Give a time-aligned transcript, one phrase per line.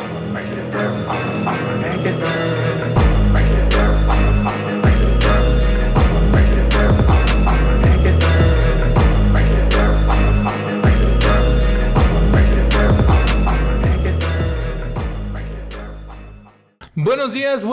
[0.00, 0.88] I'm gonna make it there.
[0.88, 2.59] I'm, gonna make it.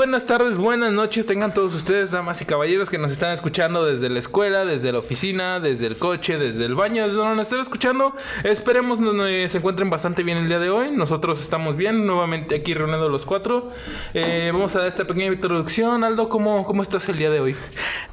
[0.08, 1.26] Buenas tardes, buenas noches.
[1.26, 5.00] Tengan todos ustedes, damas y caballeros, que nos están escuchando desde la escuela, desde la
[5.00, 8.16] oficina, desde el coche, desde el baño, desde donde nos estén escuchando.
[8.46, 9.18] Esperemos nos,
[9.52, 10.92] se encuentren bastante bien el día de hoy.
[10.92, 13.74] Nosotros estamos bien, nuevamente aquí reunidos los cuatro.
[14.14, 16.06] Eh, vamos a dar esta pequeña introducción.
[16.06, 17.58] Aldo, ¿cómo, ¿cómo estás el día de hoy?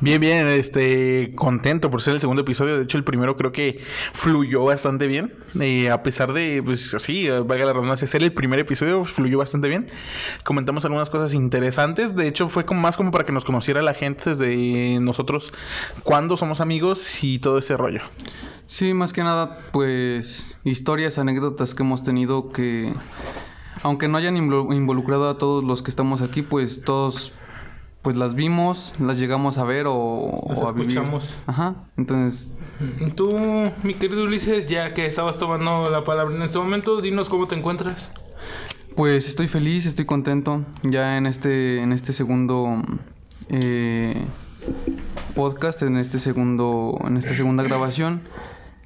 [0.00, 2.76] Bien, bien, este, contento por ser el segundo episodio.
[2.76, 3.78] De hecho, el primero creo que
[4.12, 5.32] fluyó bastante bien.
[5.60, 9.68] Eh, a pesar de, pues, así, valga la redundancia, ser el primer episodio, fluyó bastante
[9.68, 9.86] bien.
[10.42, 11.83] Comentamos algunas cosas interesantes.
[11.92, 15.52] De hecho, fue como más como para que nos conociera la gente desde nosotros,
[16.02, 18.00] cuándo somos amigos y todo ese rollo.
[18.66, 22.94] Sí, más que nada, pues historias, anécdotas que hemos tenido que,
[23.82, 27.32] aunque no hayan invo- involucrado a todos los que estamos aquí, pues todos,
[28.00, 30.88] pues las vimos, las llegamos a ver o, Las o a vivir.
[30.88, 31.36] escuchamos.
[31.46, 32.50] Ajá, entonces,
[33.14, 33.38] Tú,
[33.82, 37.54] mi querido Ulises, ya que estabas tomando la palabra en este momento, dinos cómo te
[37.54, 38.10] encuentras.
[38.96, 42.82] Pues estoy feliz, estoy contento ya en este, en este segundo
[43.48, 44.24] eh,
[45.34, 48.22] podcast, en este segundo, en esta segunda grabación.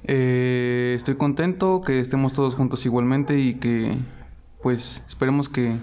[0.05, 3.91] Eh, estoy contento que estemos todos juntos igualmente y que
[4.63, 5.77] pues esperemos que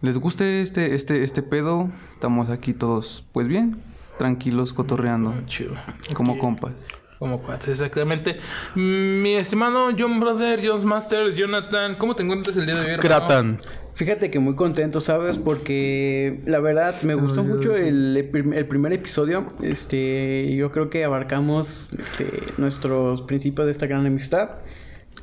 [0.00, 1.90] les guste este, este, este pedo.
[2.14, 3.82] Estamos aquí todos pues bien,
[4.18, 5.74] tranquilos, cotorreando, Chido.
[6.14, 6.72] como compas.
[7.20, 8.40] Como cuates, exactamente.
[8.74, 12.98] Mm, Mi estimado John Brother, John Masters, Jonathan, ¿cómo te encuentras el día de hoy?
[12.98, 13.58] Kratan.
[13.92, 15.36] Fíjate que muy contento, ¿sabes?
[15.38, 19.46] Porque la verdad me gustó mucho el, el primer episodio.
[19.60, 24.52] Este, yo creo que abarcamos este, nuestros principios de esta gran amistad.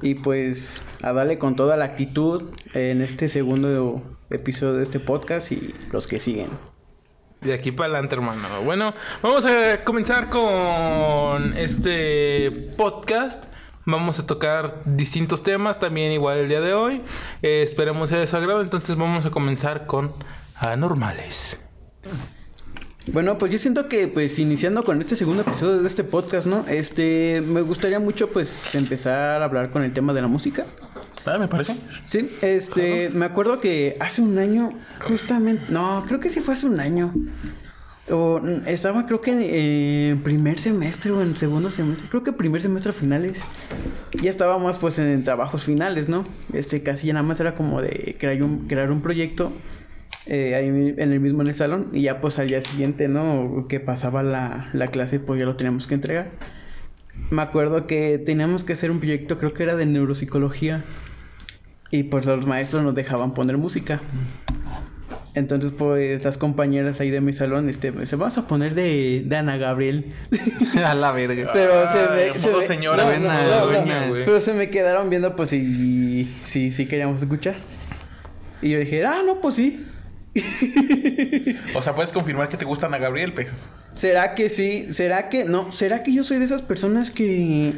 [0.04, 5.52] Y pues a darle con toda la actitud en este segundo episodio de este podcast
[5.52, 6.50] y los que siguen.
[7.42, 8.62] De aquí para adelante, hermano.
[8.64, 13.44] Bueno, vamos a comenzar con este podcast.
[13.86, 17.02] Vamos a tocar distintos temas también igual el día de hoy.
[17.42, 18.62] Eh, esperemos sea de su.
[18.62, 20.14] Entonces vamos a comenzar con
[20.56, 21.60] anormales.
[23.08, 26.66] Bueno, pues yo siento que pues iniciando con este segundo episodio de este podcast, ¿no?
[26.68, 30.66] Este, me gustaría mucho pues empezar a hablar con el tema de la música.
[31.28, 31.76] Ah, me parece.
[32.06, 34.70] Sí, este, me acuerdo que hace un año,
[35.02, 37.14] justamente, no, creo que sí fue hace un año.
[38.10, 42.32] O, mm, estaba creo que en, en primer semestre o en segundo semestre, creo que
[42.32, 43.44] primer semestre a finales.
[44.22, 46.26] Ya estábamos pues en trabajos finales, ¿no?
[46.54, 49.52] Este, casi ya nada más era como de crear un, crear un proyecto
[50.26, 53.66] eh, ahí en el mismo en el salón y ya pues al día siguiente, ¿no?
[53.68, 56.32] Que pasaba la, la clase pues ya lo teníamos que entregar.
[57.30, 60.84] Me acuerdo que teníamos que hacer un proyecto, creo que era de neuropsicología.
[61.92, 64.02] Y pues los maestros nos dejaban poner música.
[65.36, 69.36] Entonces, pues las compañeras ahí de mi salón, este, se vamos a poner de, de
[69.38, 70.06] Ana Gabriel.
[70.84, 71.52] a la verga.
[71.54, 71.98] Pero se
[72.34, 73.04] me, se modo me- señora.
[73.04, 74.08] no, Buena, no, no, buena, no.
[74.10, 74.26] güey.
[74.26, 77.54] Pero se me quedaron viendo, pues, si, si, si queríamos escuchar.
[78.64, 79.86] Y yo dije, ah, no, pues sí.
[81.76, 83.50] O sea, puedes confirmar que te gustan a Gabriel, pues.
[83.94, 84.88] ¿Será que sí?
[84.92, 85.72] ¿Será que no?
[85.72, 87.74] ¿Será que yo soy de esas personas que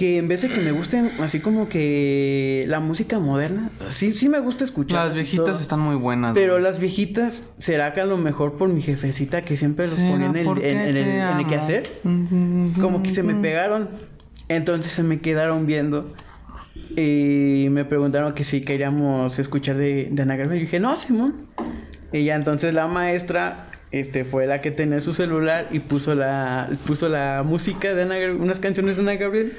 [0.00, 4.30] que en vez de que me gusten así como que la música moderna, sí sí
[4.30, 5.08] me gusta escuchar.
[5.08, 6.32] Las viejitas están muy buenas.
[6.32, 6.64] Pero güey.
[6.64, 10.28] las viejitas, ¿será que a lo mejor por mi jefecita que siempre los ¿Será ponía
[10.28, 11.82] en el, en, en el, en quehacer?
[12.80, 13.90] Como que se me pegaron.
[14.48, 16.14] Entonces se me quedaron viendo.
[16.96, 20.62] Y me preguntaron que si queríamos escuchar de, de Ana Gabriel.
[20.62, 21.34] Y dije, no, Simón.
[22.10, 26.70] Y ya entonces la maestra este, fue la que tenía su celular y puso la,
[26.86, 29.58] puso la música de Ana Gabriel, unas canciones de Ana Gabriel.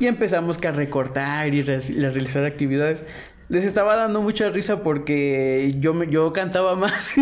[0.00, 3.02] Y empezamos que a recortar y re- realizar actividades.
[3.48, 7.12] Les estaba dando mucha risa porque yo, me, yo cantaba más.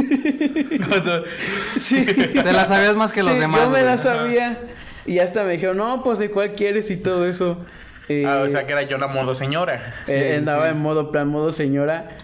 [1.77, 2.05] Sí.
[2.05, 3.61] Te la sabías más que los Sí, demás.
[3.61, 3.85] Yo me güey.
[3.85, 4.59] la sabía.
[5.07, 7.65] Y hasta me dijeron, no, pues de cuál quieres y todo eso.
[8.09, 9.95] Eh, ah, o sea, que era yo la modo señora.
[10.07, 10.71] eh, Sí, andaba sí.
[10.73, 12.19] en modo plan, modo señora.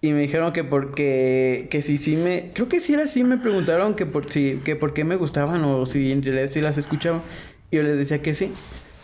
[0.00, 3.36] Y me dijeron que porque, que si sí me, creo que sí era así, me
[3.38, 6.76] preguntaron que por, si, que por qué me gustaban o si en realidad sí las
[6.76, 7.20] escuchaba.
[7.70, 8.52] Y yo les decía que sí.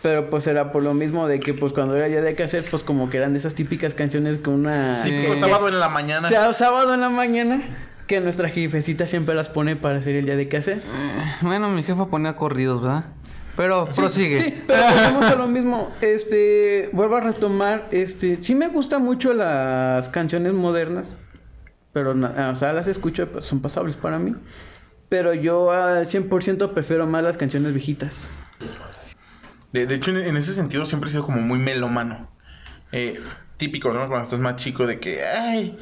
[0.01, 2.65] Pero pues era por lo mismo de que pues cuando era día de qué hacer,
[2.69, 4.95] pues como que eran de esas típicas canciones con una...
[5.03, 5.11] Sí.
[5.39, 6.27] sábado en la mañana.
[6.27, 7.61] O sea, sábado en la mañana,
[8.07, 10.81] que nuestra jefecita siempre las pone para hacer el día de qué hacer.
[11.41, 13.05] Bueno, mi jefa ponía corridos, ¿verdad?
[13.57, 14.41] Pero prosigue.
[14.41, 15.91] Sí, pero volvemos a lo mismo.
[15.99, 21.11] Este, vuelvo a retomar, este, sí me gustan mucho las canciones modernas,
[21.91, 24.33] pero, o sea, las escucho, pues, son pasables para mí.
[25.09, 28.29] Pero yo al 100% prefiero más las canciones viejitas.
[29.71, 32.29] De, de hecho, en, ese sentido siempre he sido como muy melómano.
[32.91, 33.21] Eh,
[33.57, 34.07] típico, ¿no?
[34.07, 35.77] Cuando estás más chico de que, ay,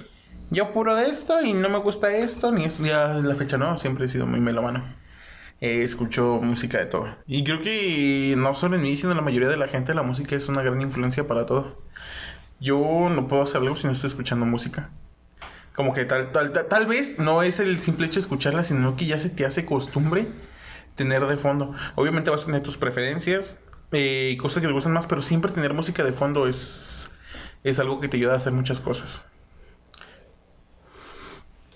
[0.49, 3.77] yo puro de esto y no me gusta esto, ni esto, ya la fecha no,
[3.77, 4.83] siempre he sido muy melomano.
[5.61, 7.07] Eh, escucho música de todo.
[7.25, 10.03] Y creo que no solo en mí, sino en la mayoría de la gente, la
[10.03, 11.81] música es una gran influencia para todo.
[12.59, 14.89] Yo no puedo hacer algo si no estoy escuchando música.
[15.75, 18.95] Como que tal, tal, tal, tal vez no es el simple hecho de escucharla, sino
[18.95, 20.27] que ya se te hace costumbre
[20.95, 21.73] tener de fondo.
[21.95, 23.57] Obviamente vas a tener tus preferencias
[23.91, 27.11] eh, cosas que te gustan más, pero siempre tener música de fondo es,
[27.63, 29.27] es algo que te ayuda a hacer muchas cosas.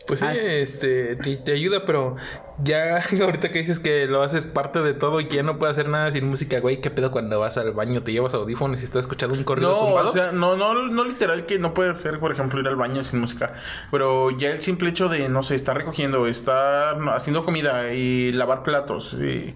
[0.08, 0.48] Pues sí, Ah, sí.
[0.48, 2.16] este, te, te ayuda, pero
[2.58, 5.78] ya ahorita que dices que lo haces parte de todo y que ya no puedes
[5.78, 8.04] hacer nada sin música, güey, ¿qué pedo cuando vas al baño?
[8.04, 10.10] ¿Te llevas audífonos y estás escuchando un corrido No, tumbado?
[10.10, 13.04] o sea, no, no, no literal que no puede ser, por ejemplo, ir al baño
[13.04, 13.54] sin música.
[13.92, 18.63] Pero ya el simple hecho de, no sé, estar recogiendo, estar haciendo comida y lavar
[18.63, 19.56] platos, y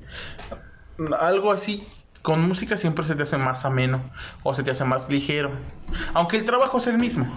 [1.20, 1.84] algo así,
[2.26, 4.02] con música siempre se te hace más ameno
[4.42, 5.52] o se te hace más ligero.
[6.16, 7.32] Aunque el trabajo es el mismo.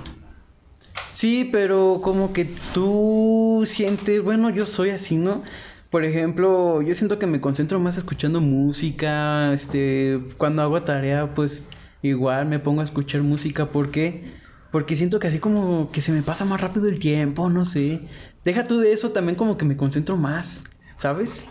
[1.10, 5.42] Sí, pero como que tú sientes, bueno, yo soy así, ¿no?
[5.90, 11.66] Por ejemplo, yo siento que me concentro más escuchando música, este, cuando hago tarea, pues
[12.00, 14.32] igual me pongo a escuchar música, ¿por qué?
[14.72, 18.00] Porque siento que así como que se me pasa más rápido el tiempo, no sé.
[18.42, 20.64] Deja tú de eso, también como que me concentro más,
[20.96, 21.46] ¿sabes?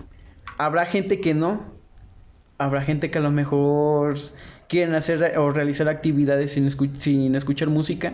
[0.58, 1.77] Habrá gente que no.
[2.58, 4.16] Habrá gente que a lo mejor
[4.68, 8.14] quieren hacer o realizar actividades sin, escu- sin escuchar música.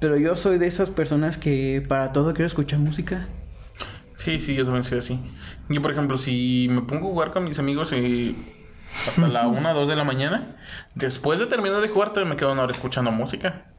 [0.00, 3.26] Pero yo soy de esas personas que para todo quiero escuchar música.
[4.14, 5.20] Sí, sí, yo también soy así.
[5.68, 8.34] Yo, por ejemplo, si me pongo a jugar con mis amigos eh,
[9.06, 10.56] hasta la 1 2 de la mañana,
[10.94, 13.69] después de terminar de jugar, todavía me quedo una hora escuchando música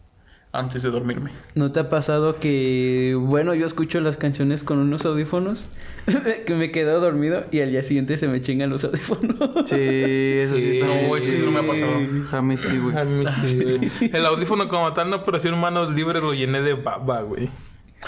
[0.54, 1.32] antes de dormirme.
[1.56, 5.70] ¿No te ha pasado que, bueno, yo escucho las canciones con unos audífonos,
[6.46, 9.38] que me quedo dormido y al día siguiente se me chingan los audífonos?
[9.70, 10.62] Sí, eso sí.
[10.62, 10.80] Sí.
[10.82, 11.94] No, eso sí no me ha pasado.
[12.32, 12.98] A mí sí, güey.
[12.98, 13.92] A mí sí, güey.
[14.14, 17.50] El audífono como tal no, pero sí en manos libres lo llené de baba, güey.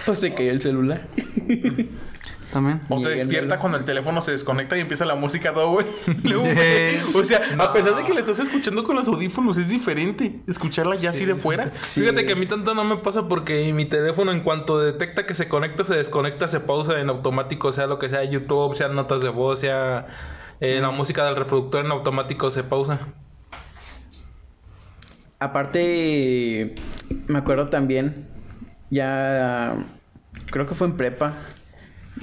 [0.07, 1.07] O se cayó el celular.
[2.53, 2.81] También.
[2.87, 5.87] O te despierta cuando el teléfono se desconecta y empieza la música todo, güey.
[7.15, 10.95] O sea, a pesar de que la estás escuchando con los audífonos, es diferente escucharla
[10.95, 11.71] ya así de fuera.
[11.71, 15.33] Fíjate que a mí tanto no me pasa porque mi teléfono en cuanto detecta que
[15.33, 19.23] se conecta, se desconecta, se pausa en automático, sea lo que sea YouTube, sea notas
[19.23, 20.05] de voz, sea
[20.59, 22.99] eh, la música del reproductor en automático se pausa.
[25.39, 26.75] Aparte,
[27.27, 28.27] me acuerdo también,
[28.91, 29.75] ya
[30.51, 31.33] creo que fue en prepa.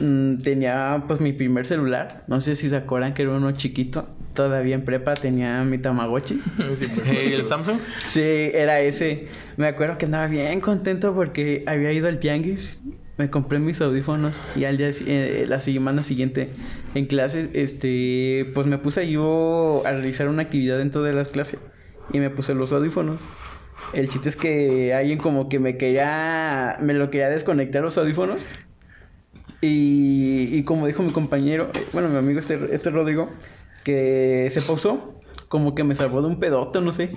[0.01, 2.25] Mm, Tenía pues mi primer celular.
[2.29, 4.09] No sé si se acuerdan que era uno chiquito.
[4.35, 6.41] Todavía en prepa tenía mi Tamagotchi.
[6.77, 6.87] Sí.
[7.07, 7.79] Eh, ¿El Samsung?
[8.07, 9.27] Sí, era ese.
[9.57, 12.81] Me acuerdo que andaba bien contento porque había ido al tianguis.
[13.19, 16.49] Me compré mis audífonos y al día si- eh, la semana siguiente
[16.95, 21.59] en clases, este, pues me puse yo a realizar una actividad dentro de las clases
[22.15, 23.21] y me puse los audífonos.
[23.93, 28.47] El chiste es que alguien como que me quería, me lo quería desconectar los audífonos
[29.61, 33.29] y, como dijo mi compañero, eh, bueno, mi amigo este, este Rodrigo,
[33.85, 37.13] que se pausó, como que me salvó de un pedote, no sé,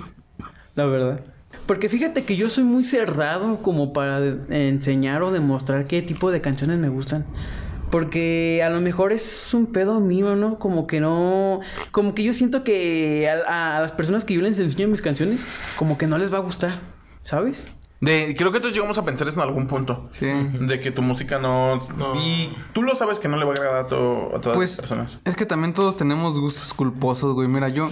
[0.76, 1.22] la verdad.
[1.66, 4.20] Porque fíjate que yo soy muy cerrado como para
[4.50, 7.26] enseñar o demostrar qué tipo de canciones me gustan.
[7.90, 10.58] Porque a lo mejor es un pedo mío, ¿no?
[10.58, 11.60] Como que no...
[11.92, 15.46] Como que yo siento que a las personas que yo les enseño mis canciones,
[15.78, 16.80] como que no les va a gustar,
[17.22, 17.72] ¿sabes?
[18.04, 20.10] De, creo que todos llegamos a pensar eso en algún punto.
[20.12, 20.26] Sí.
[20.26, 21.80] De que tu música no,
[22.22, 24.72] Y tú lo sabes que no le va a agradar a, to- a todas Pues
[24.72, 25.22] las personas.
[25.24, 27.48] es que también todos tenemos gustos culposos, güey.
[27.48, 27.92] Mira, yo,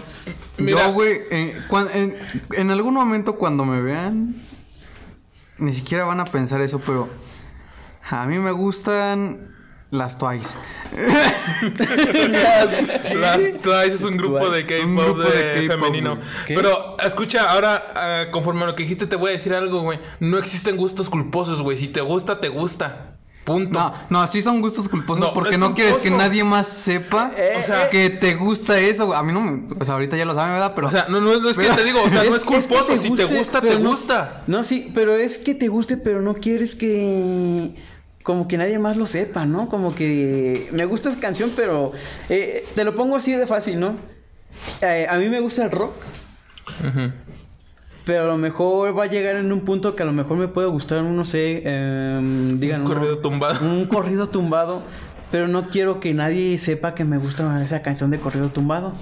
[0.58, 0.88] Mira.
[0.88, 2.18] yo, güey, eh, cuan- en,
[2.52, 4.36] en algún momento cuando me vean,
[5.58, 7.08] ni siquiera van a pensar eso, pero
[8.10, 9.51] a mí me gustan
[9.92, 10.56] las Twice.
[13.14, 16.20] Las Twice es un grupo de K-pop de femenino.
[16.48, 20.00] Pero escucha, ahora ah, conforme a lo que dijiste te voy a decir algo, güey.
[20.22, 21.76] No existen gustos culposos, güey.
[21.78, 23.18] Si te gusta, te gusta.
[23.44, 23.80] Punto.
[23.80, 27.58] No, no, sí son gustos culposos No, porque no quieres que nadie más sepa Eh,
[27.60, 27.90] o sea, eh.
[27.92, 29.16] que te gusta eso.
[29.16, 29.64] A mí no me...
[29.80, 30.74] O sea, ahorita ya lo saben, ¿verdad?
[30.76, 30.88] Pero...
[30.88, 32.98] O sea, no, no, no es que te digo, o sea, no es que culposo.
[32.98, 34.44] si te guste, gusta, te gusta.
[34.46, 37.72] No, sí, pero es que te guste, pero no quieres que...
[38.24, 39.68] Como que nadie más lo sepa, ¿no?
[39.70, 41.92] Como que me gusta esa canción, pero
[42.30, 43.96] eh, te lo pongo así de fácil, ¿no?
[44.82, 45.94] Eh, a mí me gusta el rock,
[48.06, 50.48] pero a lo mejor va a llegar en un punto que a lo mejor me
[50.48, 52.82] puede gustar, no sé, em, digan...
[52.82, 53.66] Un uno- corrido tumbado.
[53.66, 54.82] Un corrido tumbado,
[55.32, 58.94] pero no quiero que nadie sepa que me gusta esa canción de corrido tumbado.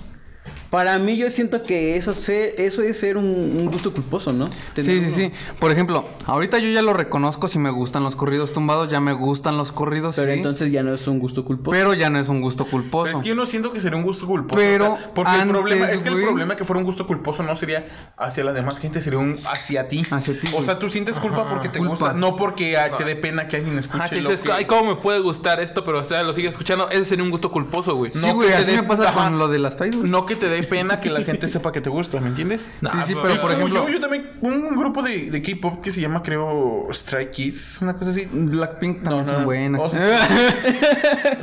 [0.69, 4.49] Para mí yo siento que eso, se- eso es ser un, un gusto culposo, ¿no?
[4.49, 5.15] Sí, Tener sí, uno.
[5.15, 5.31] sí.
[5.57, 9.13] Por ejemplo, ahorita yo ya lo reconozco si me gustan los corridos tumbados, ya me
[9.13, 10.37] gustan los corridos, Pero sí.
[10.37, 11.71] entonces ya no es un gusto culposo.
[11.71, 13.05] Pero ya no es un gusto culposo.
[13.05, 14.59] Pero es que yo no siento que sería un gusto culposo.
[14.59, 17.07] Pero o sea, porque el problema es que el güey- problema que fuera un gusto
[17.07, 20.03] culposo no sería hacia la demás gente, sería un hacia ti.
[20.11, 21.93] Hacia ti, O sea, tú sientes culpa porque te culpa.
[21.95, 24.51] gusta, no porque ah, te dé pena que alguien escuche Ah, que lo dices, que-
[24.53, 25.83] ay, ¿cómo me puede gustar esto?
[25.83, 26.89] Pero, o sea, lo sigue escuchando.
[26.91, 28.13] Ese sería un gusto culposo, güey.
[28.13, 29.23] Sí, no güey, así me pasa Ajá.
[29.23, 30.09] con lo de las Tidal.
[30.11, 32.69] No que te dé pena que la gente sepa que te gusta, ¿me entiendes?
[32.81, 35.81] Nah, Sí, sí, pues, pero por ejemplo- yo, yo también, un grupo de, de K-pop
[35.81, 38.27] que se llama, creo, Stray Kids, una cosa así.
[38.31, 39.81] Blackpink también No, no, son buenas.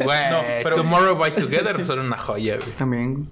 [0.03, 2.71] Güey, No, pero- Tomorrow by Together son una joya, güey.
[2.77, 3.29] también.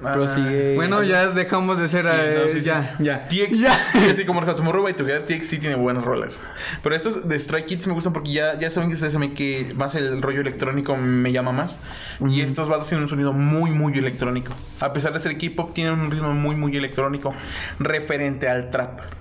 [0.00, 0.74] Prosigue.
[0.76, 2.04] Bueno, ya dejamos de ser...
[2.04, 2.64] Sí, eh, no, sí, sí.
[2.64, 3.28] ya, ya.
[3.28, 3.66] TXT,
[4.10, 6.40] así como Tomorrow by Together, TXT tiene buenas rolas.
[6.82, 9.72] Pero estos de Stray Kids me gustan porque ya, ya saben que ustedes saben que
[9.76, 11.78] más el rollo electrónico me llama más.
[12.26, 14.52] Y estos vatos tienen un sonido muy, muy electrónico.
[14.80, 17.34] A pesar de ser K-pop, tienen un ritmo muy, muy electrónico
[17.78, 19.19] referente al trap.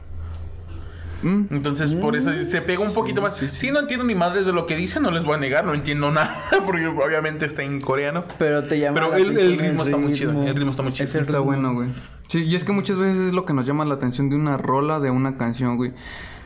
[1.21, 1.45] Mm.
[1.51, 3.35] Entonces, por eso se pega un poquito más.
[3.35, 5.73] Si no entiendo ni madres de lo que dicen, no les voy a negar, no
[5.73, 6.35] entiendo nada,
[6.65, 8.23] porque obviamente está en coreano.
[8.37, 10.83] Pero te llama Pero la el- el atención ritmo está muy chido, el ritmo está
[10.83, 11.05] muy chido.
[11.05, 11.45] Es el Está ritmo.
[11.45, 11.89] bueno, güey.
[12.27, 14.55] Sí, y es que muchas veces es lo que nos llama la atención de una
[14.57, 15.93] rola, de una canción, güey.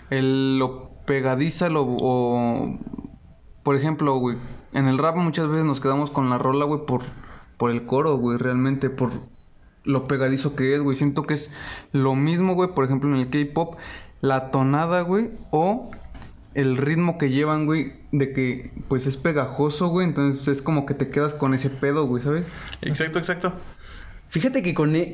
[0.09, 1.83] El, lo pegadiza, lo...
[1.85, 2.79] O,
[3.63, 4.37] por ejemplo, güey,
[4.73, 7.01] en el rap muchas veces nos quedamos con la rola, güey, por,
[7.57, 9.11] por el coro, güey, realmente, por
[9.85, 10.95] lo pegadizo que es, güey.
[10.95, 11.51] Siento que es
[11.91, 13.75] lo mismo, güey, por ejemplo, en el K-pop,
[14.23, 15.91] la tonada, güey, o
[16.53, 20.07] el ritmo que llevan, güey, de que, pues, es pegajoso, güey.
[20.07, 22.47] Entonces es como que te quedas con ese pedo, güey, ¿sabes?
[22.81, 23.51] Exacto, exacto.
[24.29, 25.13] Fíjate que con e-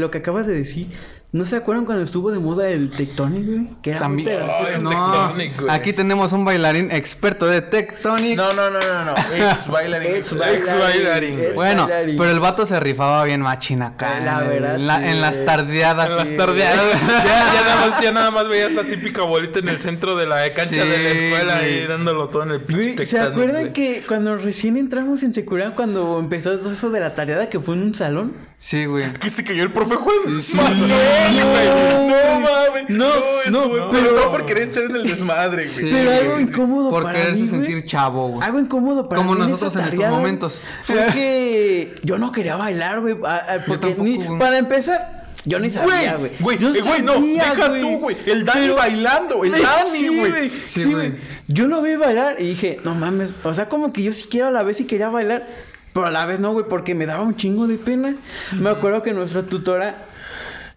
[0.00, 0.88] lo que acabas de decir,
[1.30, 3.68] ¿no se acuerdan cuando estuvo de moda el Tectonic, güey?
[3.82, 4.40] Que era muy También.
[4.40, 4.66] pegado.
[4.66, 5.74] Ay, un no, Tectonic, güey.
[5.76, 8.36] aquí tenemos un bailarín experto de Tectonic.
[8.36, 9.14] No, no, no, no, no.
[9.34, 10.14] Ex bailarín.
[10.16, 12.16] Ex bailarín, ex bueno, bailarín.
[12.16, 14.20] pero el vato se rifaba bien machina acá.
[14.24, 15.04] La en, verdad, en la- sí.
[15.08, 16.10] en las tardeadas.
[16.10, 16.92] En las tardeadas.
[17.08, 20.26] ya, ya, nada más, ya nada más veías la típica bolita en el centro de
[20.26, 21.80] la cancha Sí, de la escuela güey.
[21.80, 23.72] ahí dándolo todo en el pinche Güey, ¿Se Tectonic, acuerdan güey.
[23.74, 27.74] que cuando recién entramos en secundaria, cuando empezó todo eso de la tareada que fue
[27.74, 28.32] en un salón?
[28.58, 29.12] Sí, güey.
[29.20, 30.44] Que se cayó el profe juez.
[30.44, 30.68] Sí, güey.
[32.08, 32.88] No mames.
[32.90, 33.08] No,
[33.50, 35.74] no, estuvo- pero- todo por querer echar en el desmadre, güey.
[35.76, 36.42] Sí, Pero algo güey.
[36.44, 37.60] incómodo Por para quererse mí, güey.
[37.60, 38.46] sentir chavo, güey.
[38.46, 40.62] Algo incómodo para Como mí nosotros esa en estos momentos.
[40.82, 43.16] Fue que yo no quería bailar, güey.
[43.24, 44.38] a- a- Porque tampoco, ni- güey.
[44.38, 46.32] para empezar, yo ni sabía, güey.
[46.40, 48.16] Güey, Yo güey, eh, güey, no, sabía, deja tú, güey.
[48.26, 50.48] El Dani bailando, el Dani, Sí, güey.
[50.50, 51.10] Sí, Sí, güey.
[51.10, 51.20] güey.
[51.48, 53.30] Yo lo vi bailar y dije, no mames.
[53.44, 55.46] O sea, como que yo siquiera a la vez sí quería bailar.
[55.92, 58.14] Pero a la vez no, güey, porque me daba un chingo de pena.
[58.52, 60.04] Me acuerdo que nuestra tutora.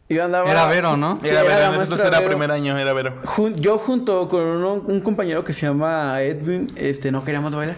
[0.09, 0.49] Yo andaba.
[0.51, 1.19] Era Vero, ¿no?
[1.21, 2.31] Sí, Era Vero, entonces era Vero.
[2.31, 3.13] primer año, era Vero.
[3.23, 7.77] Jun- yo junto con uno- un compañero que se llama Edwin, este, no queríamos bailar.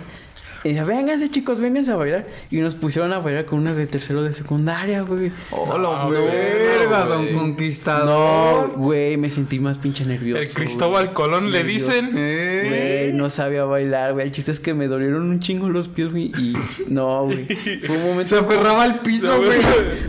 [0.64, 2.26] Y dije, vénganse chicos, vénganse a bailar.
[2.50, 5.32] Y nos pusieron a bailar con unas de tercero de secundaria, güey.
[5.52, 7.10] Hola, No, verga, güey.
[7.10, 8.70] don No, conquistador.
[8.78, 10.42] güey, me sentí más pinche nervioso.
[10.42, 11.14] El Cristóbal güey.
[11.14, 11.92] Colón le Nervioso.
[11.92, 12.12] dicen.
[12.16, 12.66] Eh.
[13.10, 14.26] Güey, no sabía bailar, güey.
[14.28, 16.32] El chiste es que me dolieron un chingo los pies, güey.
[16.38, 16.54] Y
[16.88, 17.46] no, güey.
[17.86, 18.30] Fue un momento.
[18.30, 19.60] Se aferraba al piso, güey.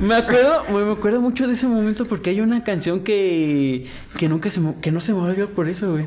[0.01, 3.87] Me acuerdo, güey, me acuerdo mucho de ese momento porque hay una canción que
[4.19, 6.07] que nunca se me, que no se me olvidar por eso, güey.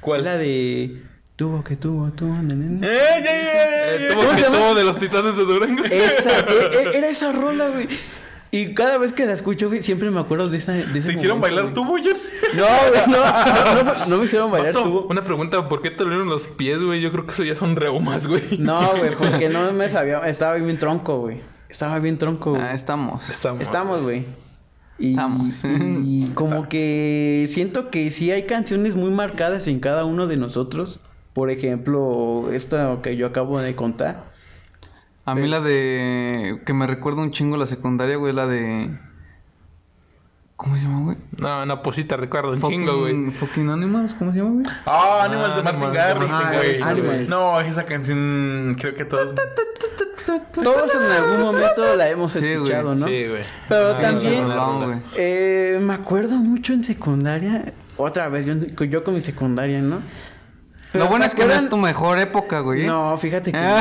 [0.00, 0.24] ¿Cuál?
[0.24, 1.00] La de
[1.36, 2.80] tuvo que tuvo, tuvo, tuvo ¿Cómo
[4.30, 4.56] que se llama?
[4.58, 5.84] tuvo de los titanes de Durango.
[5.84, 7.88] Esa, e- e- era esa rola, güey.
[8.50, 11.14] Y cada vez que la escucho, güey, siempre me acuerdo de esa de ese ¿Te
[11.14, 11.74] hicieron momento, bailar güey.
[11.74, 12.04] tú, güey?
[12.54, 15.06] No, güey, no, no, no, no me hicieron bailar tubo.
[15.10, 17.00] Una pregunta, ¿por qué te dolieron los pies, güey?
[17.00, 18.58] Yo creo que eso ya son reumas, güey.
[18.58, 21.40] No, güey, porque no me sabía, estaba bien tronco, güey.
[21.68, 22.50] Estaba bien tronco.
[22.50, 22.62] güey.
[22.62, 23.28] Ah, estamos.
[23.28, 23.60] Estamos.
[23.60, 24.24] Estamos, güey.
[25.00, 25.64] Y, Estamos.
[25.64, 31.00] y como que siento que sí hay canciones muy marcadas en cada uno de nosotros.
[31.34, 34.32] Por ejemplo, esta que yo acabo de contar.
[35.26, 36.60] A mí la de...
[36.64, 38.90] Que me recuerda un chingo la secundaria, güey, la de...
[40.56, 41.16] ¿Cómo se llama, güey?
[41.36, 43.30] No, no, pues sí te recuerdo un Fucking- chingo, güey.
[43.32, 44.66] Fucking Animals, ¿cómo se llama, güey?
[44.86, 46.78] Ah, Animals de Martin Animals de Garrix, Martin güey.
[46.78, 47.26] Garrix, güey.
[47.28, 49.34] No, esa canción creo que todos...
[50.62, 53.06] Todos en algún momento la hemos Sí, escuchado, ¿no?
[53.06, 53.42] Sí, güey.
[53.68, 55.02] Pero Ah, también-.
[55.16, 57.72] Eh, me acuerdo mucho en secundaria.
[57.96, 60.00] Otra vez, yo, yo con mi secundaria, ¿no?
[60.94, 61.70] Pero Lo bueno ¿se es que no es acuerdan?
[61.70, 62.86] tu mejor época, güey.
[62.86, 63.76] No, fíjate que no.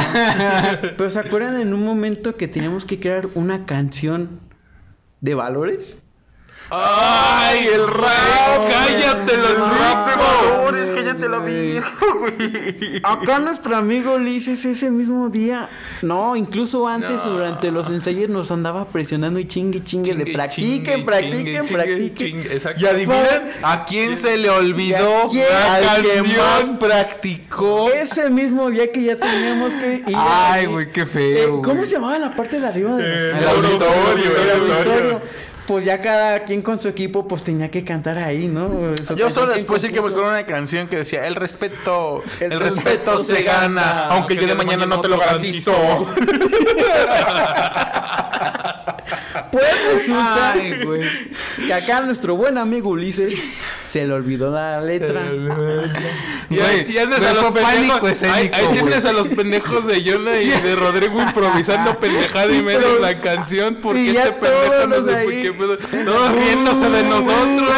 [0.98, 4.40] Pero ¿se acuerdan en un momento que teníamos que crear una canción
[5.22, 6.03] de valores?
[6.70, 8.68] ¡Ay, el rap!
[8.70, 13.02] ¡Cállate los de valores, cállate la verga, güey.
[13.04, 15.70] Acá nuestro amigo Ulises ese mismo día,
[16.02, 17.32] no, incluso antes, No.
[17.34, 21.74] durante los ensayos nos andaba presionando y chingue, chingue, le Chingue, practiquen, chingue, practiquen, chingue,
[21.74, 22.28] practiquen.
[22.42, 22.82] chingue, exacto.
[22.82, 25.46] Y adivinan a quién se le olvidó ¿A quién?
[25.50, 26.28] la Al que canción
[26.70, 27.90] más practicó.
[27.92, 30.16] Ese mismo día que ya teníamos que ir.
[30.16, 31.62] Ay, güey, qué eh, feo.
[31.62, 31.86] ¿Cómo güey.
[31.86, 35.22] se llamaba la parte de arriba de Eh, los- el auditorio, el auditorio.
[35.68, 38.94] Pues ya cada quien con su equipo, pues tenía que cantar ahí, ¿no?
[38.94, 42.52] Eso, Yo solo después sí que me acuerdo una canción que decía el respeto, el,
[42.54, 45.74] El respeto, respeto se gana, gana, aunque el día de mañana no te lo garantizo.
[49.52, 51.02] Pues resulta Ay, güey.
[51.68, 53.36] que acá nuestro buen amigo Ulises
[53.94, 55.22] se le olvidó la letra.
[56.50, 58.24] Y ahí tienes güey, a los pendejos.
[58.24, 63.00] Ahí, tienes a los pendejos de Yona y de Rodrigo improvisando pendejada y medio Pero-
[63.00, 65.78] la canción porque este pendejo no sé por qué pedo.
[65.78, 67.72] Todos riéndose de nosotros.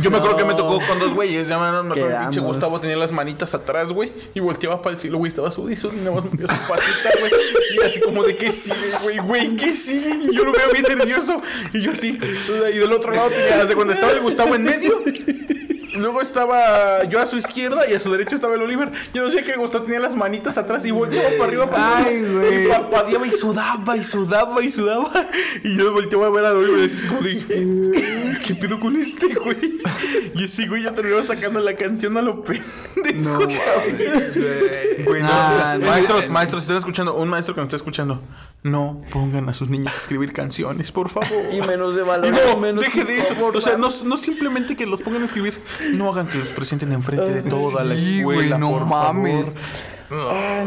[0.00, 1.48] Yo me acuerdo que me tocó con dos güeyes.
[1.48, 2.40] Ya me acuerdo el pinche.
[2.40, 4.12] Gustavo tenía las manitas atrás, güey.
[4.34, 5.28] Y volteaba para el cielo, güey.
[5.28, 7.32] Estaba sudizo y nada más su patita, güey.
[7.76, 10.14] Y así como de qué sigue, güey, güey, qué sigue.
[10.30, 11.40] Y yo lo veo bien nervioso.
[11.72, 12.18] Y yo así.
[12.18, 15.02] Y del otro lado tenía, desde cuando estaba el Gustavo en medio.
[15.94, 18.92] Luego estaba yo a su izquierda y a su derecha estaba el Oliver.
[19.12, 22.06] Yo no sé que el Gustavo tenía las manitas atrás y volteaba para arriba, para
[22.06, 22.64] Ay, güey.
[22.64, 25.10] Y parpadeaba y sudaba y sudaba y sudaba.
[25.64, 29.34] Y yo volteaba a ver al Oliver y decía como de, ¿qué pedo con este,
[29.34, 29.80] güey?
[30.34, 32.60] Y ese güey ya terminó sacando la canción a lo pendejo.
[33.14, 35.28] No, Güey, no.
[35.28, 35.86] Nah, no.
[35.86, 38.22] maestros, maestros, si están escuchando, un maestro que nos está escuchando,
[38.62, 41.42] no pongan a sus niños a escribir canciones, por favor.
[41.52, 42.28] Y menos de valor.
[42.28, 43.34] Y no, menos deje de eso.
[43.40, 45.58] O sea, no, no simplemente que los pongan a escribir.
[45.92, 49.46] No hagan que los presenten enfrente de toda la Sí, güey, escuela, no por mames.
[49.46, 49.60] favor.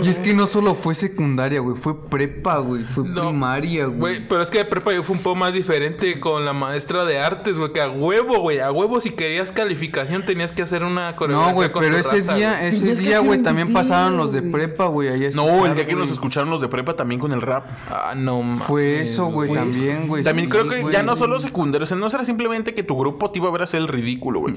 [0.01, 3.99] Y es que no solo fue secundaria, güey, fue prepa, güey, fue No, primaria, güey.
[3.99, 7.03] Güey, pero es que de prepa yo fue un poco más diferente con la maestra
[7.03, 10.83] de artes, güey, que a huevo, güey, a huevo si querías calificación tenías que hacer
[10.83, 14.31] una coreografía No, güey, pero ese raza, día, ese día, güey, también video, pasaron los
[14.31, 17.41] de prepa, güey, No, el día que nos escucharon los de prepa también con el
[17.41, 17.65] rap.
[17.89, 18.63] Ah, no mames.
[18.63, 20.23] Fue eso, güey, también, güey.
[20.23, 22.97] También sí, creo que ya no solo secundario, o sea, no será simplemente que tu
[22.97, 24.55] grupo te iba a ver hacer el ridículo, güey.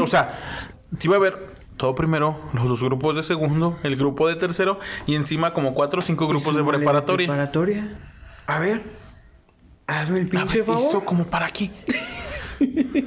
[0.00, 0.38] O sea,
[0.98, 4.78] te iba a ver todo primero, los dos grupos de segundo, el grupo de tercero
[5.06, 7.26] y encima como cuatro o cinco grupos de preparatoria.
[7.26, 7.98] preparatoria.
[8.46, 8.82] A ver.
[9.86, 10.82] Hazme el pinche ver, favor.
[10.82, 11.70] ¿Eso como para qué?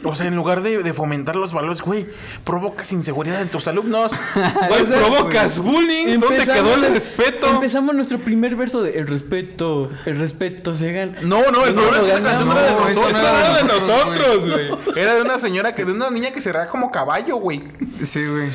[0.03, 2.05] O sea, en lugar de, de fomentar los valores, güey,
[2.43, 4.11] provocas inseguridad en tus alumnos.
[4.67, 6.19] Güey, O sea, provocas bullying.
[6.19, 7.47] ¿Dónde Empezamos- quedó el respeto?
[7.47, 11.19] Empezamos nuestro primer verso de el respeto, el respeto se gana.
[11.21, 13.11] No, no, el No, problema es que esa canción no era de nosotros.
[13.13, 14.97] no era de nosotros, güey.
[15.03, 17.63] Era de una señora que, de una niña que se era como caballo, güey.
[18.03, 18.49] Sí, güey.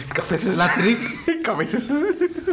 [0.57, 1.15] La Trix,
[1.45, 1.93] Cabezas.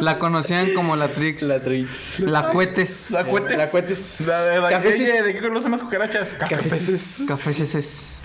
[0.00, 1.42] la conocían como la Trix.
[1.42, 2.20] La Trix.
[2.20, 3.10] La Cuetes.
[3.10, 3.56] La cuetes.
[3.56, 4.20] La cuetes.
[4.26, 6.34] La de la ¿De qué color son las cucarachas?
[6.34, 7.24] Cafeces.
[7.28, 8.17] Cafés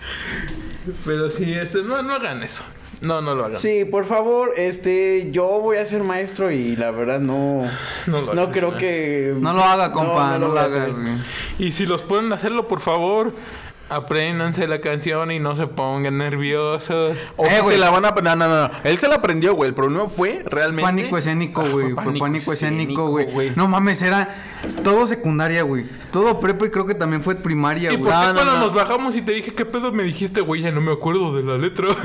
[1.06, 2.64] Pero sí, este, no, no hagan eso.
[3.02, 3.60] No, no lo hagan.
[3.60, 7.64] Sí, por favor, este, yo voy a ser maestro y la verdad no,
[8.08, 8.78] No no, lo hagan, creo ¿eh?
[8.78, 9.36] que...
[9.38, 10.90] No lo haga, compa, no, lo a haga.
[11.60, 13.34] Y si los pueden hacerlo, por favor,
[13.90, 17.18] apréndanse la canción y no se pongan nerviosos.
[17.36, 18.12] O Eh, se la van a...
[18.12, 18.70] No, no, no.
[18.84, 19.70] Él se la aprendió, güey.
[19.70, 20.84] El problema fue realmente...
[20.84, 21.92] Pánico escénico, Ah, güey.
[21.94, 23.52] Fue pánico escénico, güey.
[23.56, 24.30] No mames, era
[24.84, 25.86] todo secundaria, güey.
[26.12, 28.12] Todo prepa y creo que también fue primaria, ¿Y güey.
[28.12, 28.60] por qué No, cuando no.
[28.60, 30.62] nos bajamos y te dije qué pedo me dijiste, güey?
[30.62, 31.88] Ya no me acuerdo de la letra.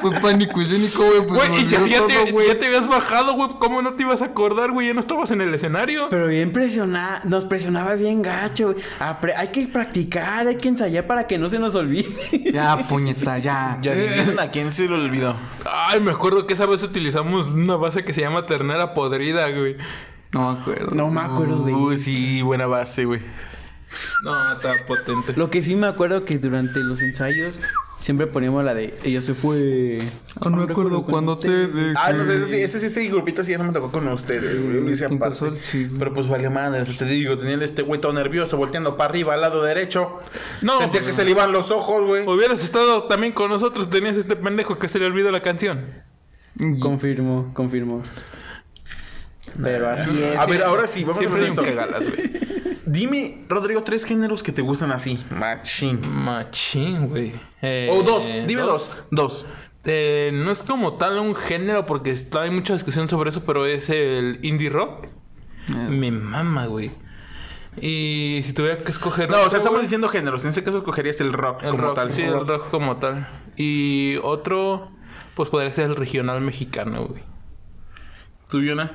[0.00, 1.26] Fue pánico escénico, güey.
[1.26, 2.48] Pues Güey, y si ya, te, todo, si güey.
[2.48, 4.88] ya te habías bajado, güey, ¿cómo no te ibas a acordar, güey?
[4.88, 6.08] Ya no estabas en el escenario.
[6.10, 8.84] Pero bien presionada, nos presionaba bien gacho, güey.
[9.36, 12.08] Hay que practicar, hay que ensayar para que no se nos olvide.
[12.52, 13.78] Ya, puñeta, ya.
[13.80, 13.92] Ya
[14.38, 15.34] a quién se le olvidó.
[15.64, 19.76] Ay, me acuerdo que esa vez utilizamos una base que se llama ternera podrida, güey.
[20.32, 20.94] No me acuerdo.
[20.94, 22.04] No me acuerdo de Uy, eso.
[22.04, 23.20] sí, buena base, güey.
[24.22, 25.32] No, está potente.
[25.36, 27.58] Lo que sí me acuerdo que durante los ensayos
[28.00, 30.00] siempre poníamos la de ella se fue.
[30.40, 31.94] Ah, no me acuerdo cuando te dejé.
[31.96, 34.08] Ah, no sé, ese, sí, ese, sí, ese grupito sí ya no me tocó con
[34.08, 35.16] ustedes, güey.
[35.16, 35.36] Aparte.
[35.36, 35.86] Sol, sí.
[35.98, 39.10] Pero pues valió madre, o sea, te digo, tenía este güey todo nervioso, volteando para
[39.10, 40.18] arriba, al lado derecho.
[40.62, 42.26] No, Sentía que se le iban los ojos, güey.
[42.26, 45.86] Hubieras estado también con nosotros, tenías este pendejo que se le olvidó la canción.
[46.80, 48.02] Confirmo, confirmo.
[49.62, 50.38] Pero así es.
[50.38, 51.62] A ver, ahora sí, vamos Siempre a un esto.
[51.62, 52.30] cagalas, güey.
[52.86, 55.22] Dime, Rodrigo, tres géneros que te gustan así.
[55.30, 56.00] Machín.
[56.24, 57.32] Machín, güey.
[57.62, 58.94] Eh, O dos, dime dos.
[59.10, 59.46] Dos.
[59.84, 63.66] Eh, no es como tal un género porque está, hay mucha discusión sobre eso, pero
[63.66, 65.06] es el indie rock.
[65.88, 66.90] Me mama, güey.
[67.80, 69.30] Y si tuviera que escoger...
[69.30, 70.42] No, o sea, estamos güey, diciendo géneros.
[70.42, 72.12] En ese caso escogerías el rock el como rock, tal.
[72.12, 73.28] Sí, el rock como tal.
[73.56, 74.90] Y otro,
[75.34, 77.22] pues podría ser el regional mexicano, güey.
[78.50, 78.90] ¿Tú, Yona?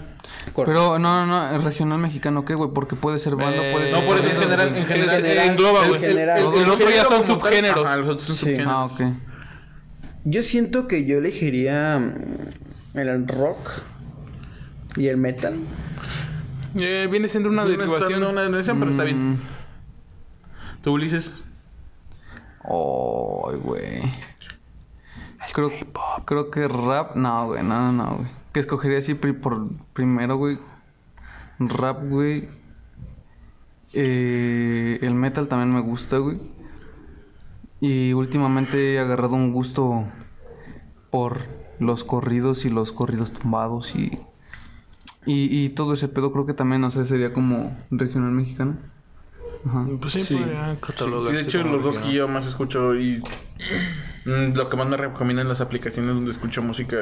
[0.55, 2.71] Pero no, no, no, el regional mexicano, ¿qué, güey?
[2.73, 4.01] Porque puede ser banda, Eh, puede ser.
[4.01, 6.03] No, por eso en general, en general, En- engloba, el- güey.
[6.03, 6.37] el- general.
[6.39, 7.85] el- El otro ya son como tal- subgéneros.
[7.85, 8.41] Ajá, los otros son Sí.
[8.41, 8.73] subgéneros.
[8.73, 9.01] Ah, ok.
[10.25, 13.69] Yo siento que yo elegiría mm, el rock
[14.97, 15.55] y el metal.
[16.77, 18.11] Eh, viene siendo una derivación.
[18.11, 19.33] dando una derivación, pero está bien.
[19.33, 19.39] Mm.
[20.81, 21.45] ¿Tú, Ulises?
[22.63, 24.01] Ay, güey.
[25.53, 25.71] Creo,
[26.25, 27.15] creo que rap.
[27.15, 28.27] No, güey, no, no, güey.
[28.55, 30.57] Que escogería así pri- por primero, güey.
[31.59, 32.47] Rap, güey.
[33.93, 36.37] Eh, el metal también me gusta, güey.
[37.81, 40.05] Y últimamente he agarrado un gusto
[41.11, 41.39] por
[41.79, 44.17] los corridos y los corridos tumbados y,
[45.25, 46.31] y, y todo ese pedo.
[46.31, 48.77] Creo que también, o sea, sería como regional mexicano.
[49.67, 49.85] Ajá.
[49.99, 50.35] Pues sí, Sí.
[50.35, 53.21] podría Sí, de hecho, los dos que yo más escucho y
[54.25, 56.97] mm, lo que más me recomiendan las aplicaciones donde escucho música,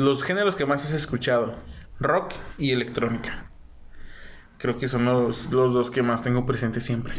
[0.00, 1.56] los géneros que más has escuchado,
[1.98, 3.44] rock y electrónica.
[4.58, 7.14] Creo que son los, los dos que más tengo presentes siempre.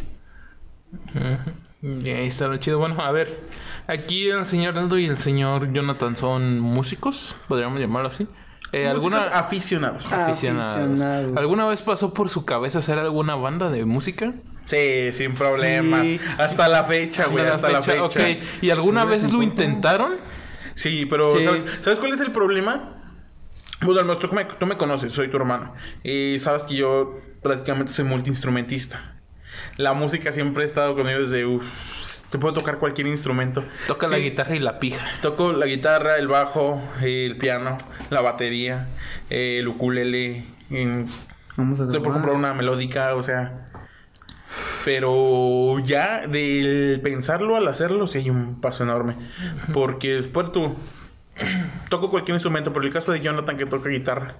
[1.82, 2.78] Y ahí está lo chido.
[2.78, 3.39] Bueno, a ver.
[3.88, 8.28] Aquí el señor Aldo y el señor Jonathan son músicos, podríamos llamarlo así.
[8.72, 10.13] Eh, ¿Alguna aficionados.
[10.13, 10.78] Aficionados.
[10.78, 11.38] Aficionados.
[11.38, 14.34] ¿Alguna vez pasó por su cabeza hacer alguna banda de música?
[14.63, 16.02] Sí, sin problemas.
[16.02, 16.20] Sí.
[16.38, 18.06] Hasta la fecha, güey, hasta la fecha.
[18.06, 18.20] Ok.
[18.62, 20.17] ¿Y alguna ¿De vez lo intentaron?
[20.76, 21.44] Sí, pero Sí.
[21.44, 22.98] ¿sabes, ¿sabes cuál es el problema?
[23.82, 25.74] Bueno, al menos tú me, tú me conoces, soy tu hermano.
[26.04, 29.00] Y sabes que yo prácticamente soy multiinstrumentista.
[29.78, 31.46] La música siempre ha estado conmigo desde...
[31.46, 31.66] Uf,
[32.30, 33.64] te puedo tocar cualquier instrumento.
[33.88, 35.04] Toca la guitarra y la pija.
[35.22, 37.78] Toco la guitarra, el bajo, el piano,
[38.10, 38.88] la batería,
[39.30, 40.46] el ukulele.
[40.70, 41.08] en-
[41.58, 43.71] Vamos a Se puede comprar una melódica, o sea...
[44.86, 49.15] Pero ya del pensarlo al hacerlo, sí hay un paso enorme.
[49.74, 50.76] Porque después tú
[51.89, 54.36] toco cualquier instrumento, pero en el caso de Jonathan que toca guitarra,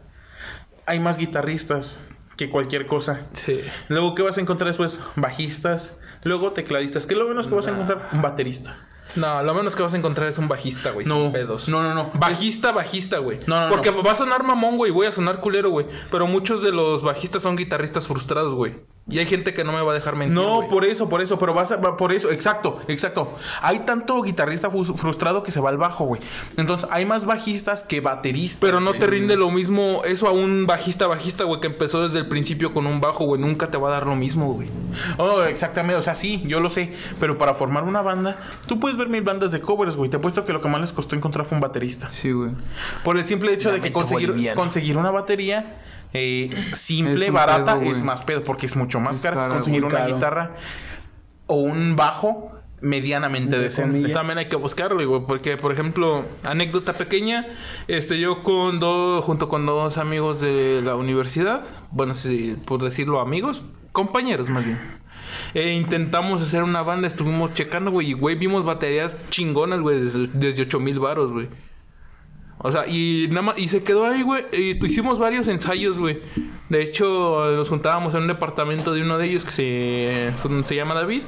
[0.86, 2.06] hay más guitarristas
[2.38, 3.28] que cualquier cosa.
[3.34, 3.62] Sí.
[3.88, 5.00] Luego, ¿qué vas a encontrar después?
[5.16, 7.06] Bajistas, luego tecladistas.
[7.06, 8.10] ¿Qué es lo menos que vas a encontrar?
[8.12, 8.78] Un baterista.
[9.16, 11.06] No, lo menos que vas a encontrar es un bajista, güey.
[11.06, 11.68] No, sin pedos.
[11.68, 12.12] no, no, no.
[12.14, 13.40] Bajista, bajista, güey.
[13.46, 14.02] No, no, Porque no.
[14.04, 14.92] va a sonar mamón, güey.
[14.92, 15.86] Voy a sonar culero, güey.
[16.10, 18.76] Pero muchos de los bajistas son guitarristas frustrados, güey.
[19.10, 20.36] Y hay gente que no me va a dejar mentir.
[20.36, 23.36] No, por eso, por eso, pero vas a, va- por eso, exacto, exacto.
[23.62, 26.22] Hay tanto guitarrista frustrado que se va al bajo, güey.
[26.56, 28.60] Entonces, hay más bajistas que bateristas.
[28.62, 32.20] Pero no te rinde lo mismo eso a un bajista, bajista, güey, que empezó desde
[32.20, 33.42] el principio con un bajo, güey.
[33.42, 34.70] Nunca te va a dar lo mismo, güey.
[35.18, 36.94] Oh, exactamente, o sea, sí, yo lo sé.
[37.20, 38.38] Pero para formar una banda,
[38.68, 40.10] tú puedes ver mil bandas de covers, güey.
[40.10, 42.10] Te apuesto que lo que más les costó encontrar fue un baterista.
[42.12, 42.52] Sí, güey.
[43.04, 44.56] Por el simple hecho de que conseguir, boliviano.
[44.62, 45.76] conseguir una batería
[46.14, 49.84] eh, simple, Es barata, pedo, es más pedo, porque es mucho más Es caro, conseguir
[49.86, 50.14] una caro.
[50.16, 50.56] guitarra
[51.48, 53.92] o un bajo medianamente decente.
[54.00, 54.14] comillas.
[54.14, 57.48] También hay que buscarlo, güey, porque por ejemplo, anécdota pequeña,
[57.88, 63.20] este yo con dos junto con dos amigos de la universidad, bueno, si por decirlo
[63.20, 64.80] amigos, compañeros más bien.
[65.54, 70.28] eh, intentamos hacer una banda, estuvimos checando, güey, y güey, vimos baterías chingonas, güey, desde,
[70.34, 71.50] desde 8 mil baros, güey.
[72.64, 74.46] O sea, y nada más, y se quedó ahí, güey.
[74.54, 76.20] Y hicimos varios ensayos, güey.
[76.70, 80.94] De hecho, nos juntábamos en un departamento de uno de ellos que se, se llama
[80.94, 81.24] David.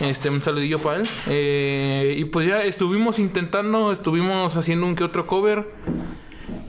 [0.00, 1.08] Este, un saludillo para él.
[1.28, 5.68] Eh, y pues ya estuvimos intentando, estuvimos haciendo un que otro cover.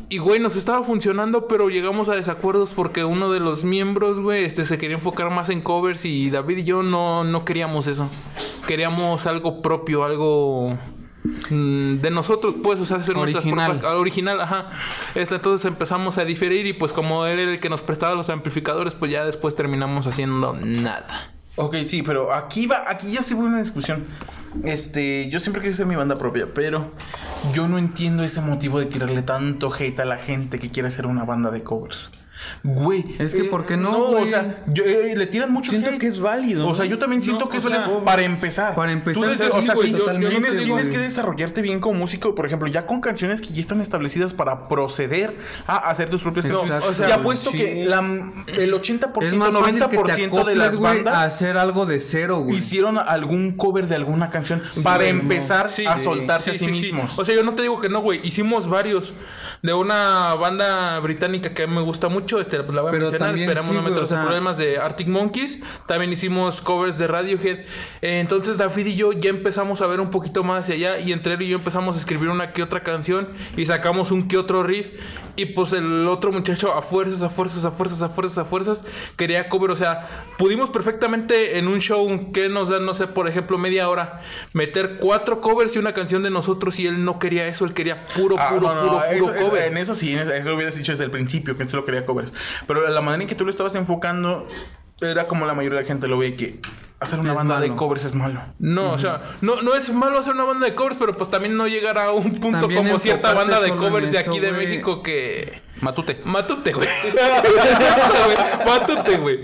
[0.10, 4.45] Y güey, nos estaba funcionando, pero llegamos a desacuerdos porque uno de los miembros, güey,
[4.45, 8.08] este se quería enfocar más en covers y David y yo no, no queríamos eso.
[8.67, 10.78] Queríamos algo propio, algo
[11.49, 13.79] de nosotros, pues, o sea, hacer nuestras Original.
[13.79, 14.67] propias- original, ajá.
[15.15, 18.29] Este, entonces empezamos a diferir y pues como él era el que nos prestaba los
[18.29, 21.31] amplificadores, pues ya después terminamos haciendo nada.
[21.57, 24.03] Ok, sí, pero aquí va, aquí ya se vuelve una discusión.
[24.63, 26.91] Este, yo siempre quise hacer mi banda propia, pero
[27.53, 31.05] yo no entiendo ese motivo de tirarle tanto hate a la gente que quiere hacer
[31.07, 32.11] una banda de covers.
[32.63, 33.15] Güey.
[33.19, 34.27] Es que, eh, ¿por qué no, No, o güey?
[34.27, 35.99] sea, yo- eh, le tiran mucho Siento hate.
[35.99, 36.67] que es válido.
[36.67, 37.95] O sea, yo también siento No, que o eso sea, le...
[38.01, 38.75] Para empezar.
[38.75, 41.99] para empezar, Tú desde- sí, o sea, güey, sí, totalmente, tienes, que desarrollarte bien como
[41.99, 42.36] músico.
[42.36, 45.36] Por ejemplo, ya con canciones que ya están establecidas para proceder
[45.67, 46.89] a hacer tus propias Exacto, canciones.
[46.89, 47.58] o sea, y apuesto sí.
[47.58, 49.97] que la, el 80%, Es más fácil que te
[50.29, 51.15] 90% de las güey, bandas...
[51.15, 52.58] a hacer algo de cero, güey.
[52.58, 56.71] hicieron algún cover de alguna canción para empezar a soltarse sí, a sí.
[56.73, 57.17] mismos.
[57.19, 58.19] O sea, yo no te digo que no, güey.
[58.23, 59.13] Hicimos varios.
[59.62, 62.35] De una banda británica que me gusta mucho.
[62.39, 63.38] Este, pues la voy a Pero mencionar.
[63.38, 65.60] Esperamos sí, no meternos en problemas de Arctic Monkeys.
[65.88, 67.60] También hicimos covers de Radiohead.
[68.02, 71.00] Eh, entonces David y yo ya empezamos a ver un poquito más hacia allá.
[71.00, 73.28] Y entre él y yo empezamos a escribir una que otra canción.
[73.58, 74.88] Y sacamos un que otro riff.
[75.38, 78.86] Y pues el otro muchacho a fuerzas, a fuerzas, a fuerzas, a fuerzas, a fuerzas
[79.17, 79.71] quería cover.
[79.71, 83.89] O sea, pudimos perfectamente en un show que nos da, no sé, por ejemplo, media
[83.89, 84.21] hora,
[84.54, 86.80] meter cuatro covers y una canción de nosotros.
[86.80, 89.12] Y él no quería eso, él quería puro, Ah, puro, no, no, puro, no, puro
[89.12, 89.63] eso- eso- cover.
[89.65, 92.06] en eso sí, en eso, eso hubieras dicho desde el principio que él solo quería
[92.15, 92.34] covers.
[92.67, 94.47] Pero la manera en que tú lo estabas enfocando
[95.01, 96.60] era como la mayoría de la gente lo ve que
[96.99, 98.41] hacer una Es banda de covers es malo.
[98.60, 101.58] No, o sea, no, no es malo hacer una banda de covers, pero pues también
[101.58, 104.51] no llegar a un punto También como cierta banda de covers de aquí de.
[104.51, 105.62] México que...
[105.82, 106.21] Matute.
[106.23, 106.88] Matute, güey.
[108.65, 109.39] Matute, güey.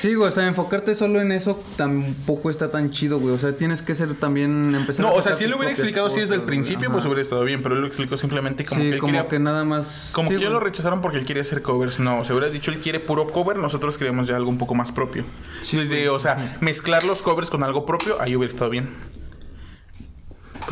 [0.00, 3.34] Sí, güey, o sea, enfocarte solo en eso tampoco está tan chido, güey.
[3.34, 5.72] O sea, tienes que ser también empezar No, a o sea, si él lo hubiera
[5.72, 7.62] explicado así desde el principio, pues hubiera estado bien.
[7.62, 10.12] Pero él lo explicó simplemente como sí, que él como quería- que nada más.
[10.14, 12.00] Como sí, que ya lo rechazaron porque él quería hacer covers.
[12.00, 14.90] No, si hubieras dicho él quiere puro cover, nosotros queríamos ya algo un poco más
[14.90, 15.24] propio.
[15.60, 18.88] Sí, Desde, o sea, mezclar los covers con algo propio, ahí hubiera estado bien.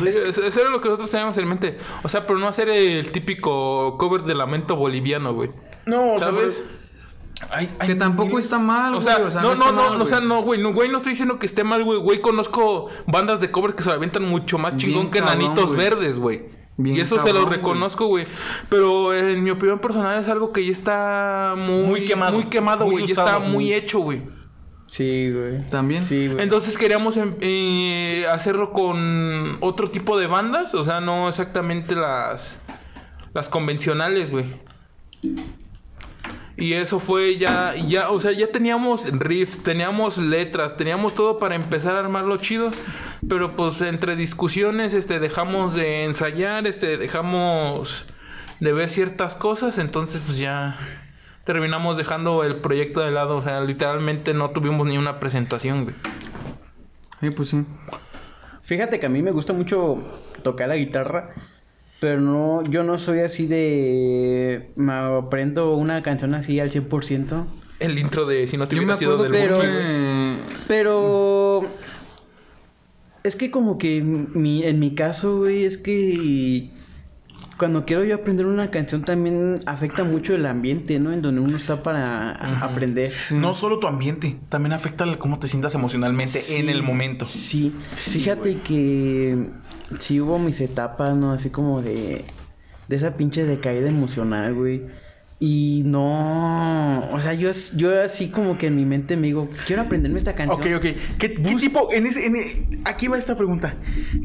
[0.05, 1.77] Eso eso era lo que nosotros teníamos en mente.
[2.03, 5.49] O sea, pero no hacer el típico cover de lamento boliviano, güey.
[5.85, 6.55] No, o ¿Sabes?
[6.55, 6.78] sea, pero-
[7.49, 9.03] Ay, ay, Que tampoco miles- está mal, O güey.
[9.03, 10.27] sea, o sea, no, no, no, mal, o sea, güey.
[10.29, 11.99] no, güey, no, güey, no estoy diciendo que esté mal, güey.
[11.99, 15.67] Güey, conozco bandas de cover que se avientan mucho más Bien chingón que cabrón, Nanitos
[15.73, 15.77] güey.
[15.79, 16.45] Verdes, güey.
[16.77, 18.25] Bien Y eso se lo reconozco, güey.
[18.69, 22.33] Pero en mi opinión personal es algo que ya está muy, Muy quemado.
[22.33, 23.05] Muy quemado, Muy güey.
[23.07, 24.21] Ya está muy muy- hecho, güey.
[24.87, 25.67] Sí, güey.
[25.67, 26.03] También.
[26.03, 26.41] Sí, güey.
[26.43, 32.59] Entonces queríamos em- eh, hacerlo con otro tipo de bandas, o sea, no exactamente las
[33.33, 34.45] las convencionales, güey.
[36.59, 41.55] Y eso fue ya ya, o sea, ya teníamos riffs, teníamos letras, teníamos todo para
[41.55, 42.69] empezar a armarlo chido,
[43.27, 48.05] pero pues entre discusiones este dejamos de ensayar, este dejamos
[48.59, 50.77] de ver ciertas cosas, entonces pues ya
[51.45, 55.95] terminamos dejando el proyecto de lado, o sea, literalmente no tuvimos ni una presentación, güey.
[57.21, 57.65] Sí, pues sí.
[58.63, 60.03] Fíjate que a mí me gusta mucho
[60.43, 61.33] tocar la guitarra,
[61.99, 64.69] pero no, yo no soy así de...
[64.75, 67.45] Me aprendo una canción así al 100%.
[67.79, 69.31] El intro de si no te hubiera sido del.
[69.31, 70.37] Buki, pero- güey.
[70.67, 71.65] Pero...
[73.23, 76.69] Es que como que mi, en mi caso, güey, es que...
[77.57, 81.11] Cuando quiero yo aprender una canción también afecta mucho el ambiente, ¿no?
[81.11, 82.31] En donde uno está para
[82.63, 83.11] aprender.
[83.33, 87.25] No solo tu ambiente, también afecta el cómo te sientas emocionalmente en el momento.
[87.25, 89.49] Sí, fíjate que
[89.97, 91.31] sí hubo mis etapas, ¿no?
[91.31, 92.25] Así como de,
[92.87, 94.83] de esa pinche decaída emocional, güey.
[95.41, 99.83] Y no, o sea, yo, yo así como que en mi mente me digo, quiero
[99.83, 100.59] aprenderme esta canción.
[100.59, 100.97] Ok, ok.
[101.17, 101.87] ¿Qué, qué tipo?
[101.93, 103.75] En ese, en e- aquí va esta pregunta.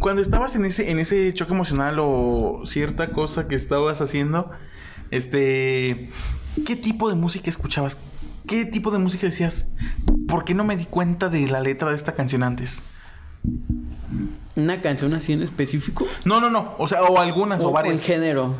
[0.01, 4.51] Cuando estabas en ese, en ese choque emocional o cierta cosa que estabas haciendo,
[5.13, 6.11] este,
[6.67, 7.97] ¿qué tipo de música escuchabas?
[8.49, 9.69] ¿Qué tipo de música decías?
[10.27, 12.83] ¿Por qué no me di cuenta de la letra de esta canción antes?
[14.57, 16.07] Una canción así en específico.
[16.25, 16.75] No, no, no.
[16.79, 18.03] O sea, o algunas o, O, en varias.
[18.03, 18.55] género.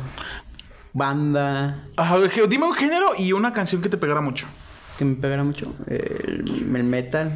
[0.93, 1.83] Banda.
[1.97, 2.17] Ajá,
[2.49, 4.47] dime un género y una canción que te pegara mucho.
[4.97, 5.73] Que me pegara mucho.
[5.87, 7.33] El, el metal.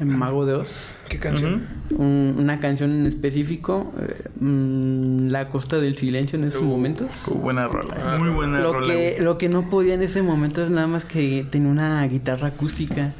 [0.00, 0.92] El mago de Oz.
[1.08, 1.68] ¿Qué canción?
[1.96, 3.92] Un- una canción en específico.
[4.00, 7.28] eh, mm, la costa del silencio en esos momentos.
[7.28, 8.16] Uh, buena rola.
[8.18, 8.92] Muy buena Lo rola.
[8.92, 12.48] que, lo que no podía en ese momento es nada más que tenía una guitarra
[12.48, 13.12] acústica.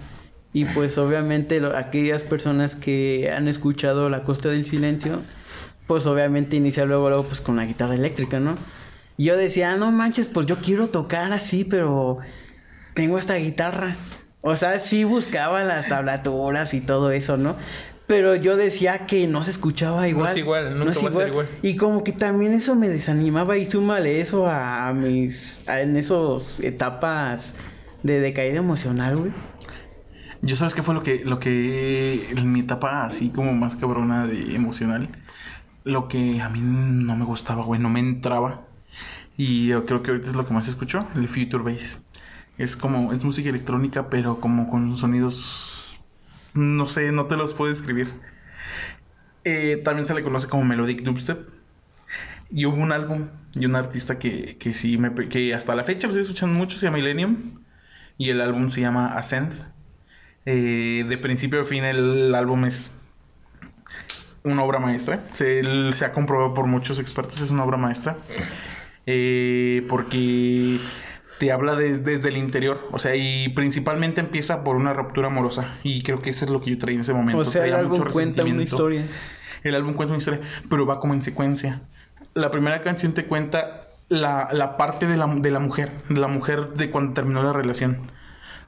[0.55, 5.21] Y pues obviamente lo- aquellas personas que han escuchado La Costa del Silencio,
[5.87, 8.55] pues obviamente inicia luego, luego pues con la guitarra eléctrica, ¿no?
[9.19, 12.19] Y yo decía, "Ah, no manches, pues yo quiero tocar así, pero
[12.95, 13.97] tengo esta guitarra.
[14.43, 17.57] O sea, sí buscaba las tablaturas y todo eso, ¿no?
[18.07, 20.31] Pero yo decía que no se escuchaba igual.
[20.33, 21.47] es igual, nunca va a ser igual.
[21.63, 25.67] Y como que también eso me desanimaba y súmale eso a, mis...
[25.69, 27.55] a- en esos etapas
[28.03, 29.33] de decaída emocional, güey.
[30.45, 34.55] Yo sabes qué fue lo que, lo que mi etapa así como más cabrona de
[34.55, 35.09] emocional,
[35.85, 38.67] lo que a mí no me gustaba, güey, no me entraba.
[39.39, 42.03] Y creo que ahorita es lo que más escucho, el Future Bass.
[42.59, 46.01] Es como, es música electrónica, pero como con sonidos,
[46.55, 48.13] no sé, no te los puedo describir.
[49.45, 51.49] Eh, también se le conoce como Melodic Dubstep.
[52.51, 56.07] Y hubo un álbum y un artista que, que sí, me, que hasta la fecha
[56.07, 57.65] lo estoy escuchando mucho, se llama Millennium.
[58.19, 59.75] Y el álbum se llama Ascend.
[60.47, 62.97] Eh, de principio a fin el álbum es
[64.43, 65.21] una obra maestra.
[65.33, 65.63] Se,
[66.05, 68.17] ha comprobado por muchos expertos, es una obra maestra.
[69.07, 70.79] Eh, porque
[71.39, 72.87] te habla de- desde el interior.
[72.93, 75.75] O sea, y principalmente empieza por una ruptura amorosa.
[75.83, 77.39] Y creo que eso es lo que yo traía en ese momento.
[77.39, 79.07] O sea, el álbum mucho cuenta una historia.
[79.63, 81.83] El álbum cuenta una historia, pero va como en secuencia.
[82.35, 86.29] La primera canción te cuenta la, la parte de la, de la mujer, de la
[86.29, 87.99] mujer de cuando terminó la relación.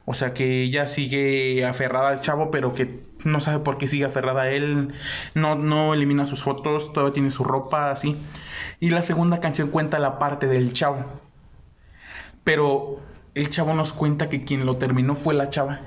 [0.06, 4.04] O sea, que ella sigue aferrada al chavo, pero que no sabe por qué sigue
[4.04, 4.94] aferrada a él.
[5.34, 8.16] No, no elimina sus fotos, todavía tiene su ropa, así.
[8.78, 11.04] Y la segunda canción cuenta la parte del chavo.
[12.44, 13.00] Pero
[13.34, 15.80] el chavo nos cuenta que quien lo terminó fue la chava.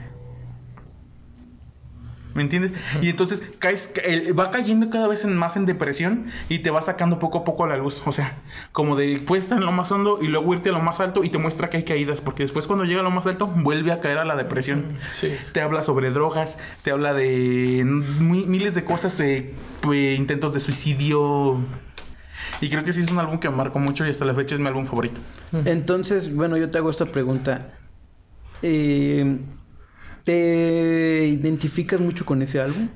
[2.39, 2.71] ¿Me entiendes?
[3.01, 3.91] Y entonces caes,
[4.39, 7.65] va cayendo cada vez en- más en depresión y te va sacando poco a poco
[7.65, 8.01] a la luz.
[8.05, 8.37] O sea,
[8.71, 11.25] como de puedes estar en lo más hondo y luego irte a lo más alto
[11.25, 12.21] y te muestra que hay caídas.
[12.21, 14.85] Porque después cuando llega a lo más alto, vuelve a caer a la depresión.
[15.19, 15.33] Sí.
[15.51, 20.61] Te habla sobre drogas, te habla de mi- miles de cosas, de pues, intentos de
[20.61, 21.57] suicidio.
[22.61, 24.55] Y creo que sí es un álbum que me marcó mucho y hasta la fecha
[24.55, 25.19] es mi álbum favorito.
[25.65, 27.73] Entonces, bueno, yo te hago esta pregunta.
[28.61, 29.39] Eh,
[30.29, 32.87] ¿Te identificas mucho con ese álbum?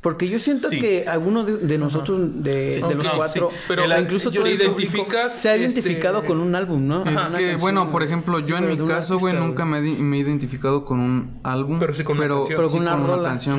[0.00, 0.78] Porque yo siento Sí.
[0.78, 2.80] que algunos de, de nosotros, de, Sí.
[2.80, 3.56] de los No, cuatro, sí.
[3.68, 4.30] Pero El- incluso
[4.70, 7.04] público identificas, se ha este, identificado con un álbum, ¿no?
[7.04, 7.12] Es que,
[7.50, 10.16] canción, bueno, por ejemplo, yo sí, en mi caso, güey, nunca me, he di- me
[10.16, 11.78] he identificado con un álbum.
[11.80, 12.56] Pero sí con una pero, canción.
[12.56, 12.92] pero con una,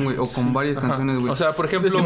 [0.04, 0.16] güey.
[0.18, 0.88] O con varias Ajá.
[0.88, 1.30] canciones, güey.
[1.32, 1.96] O sea, por ejemplo, de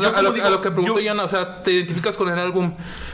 [0.00, 2.16] sea, a, lo, como a lo que digo, preguntó yo- Yana, o sea, te identificas
[2.16, 2.72] con el álbum,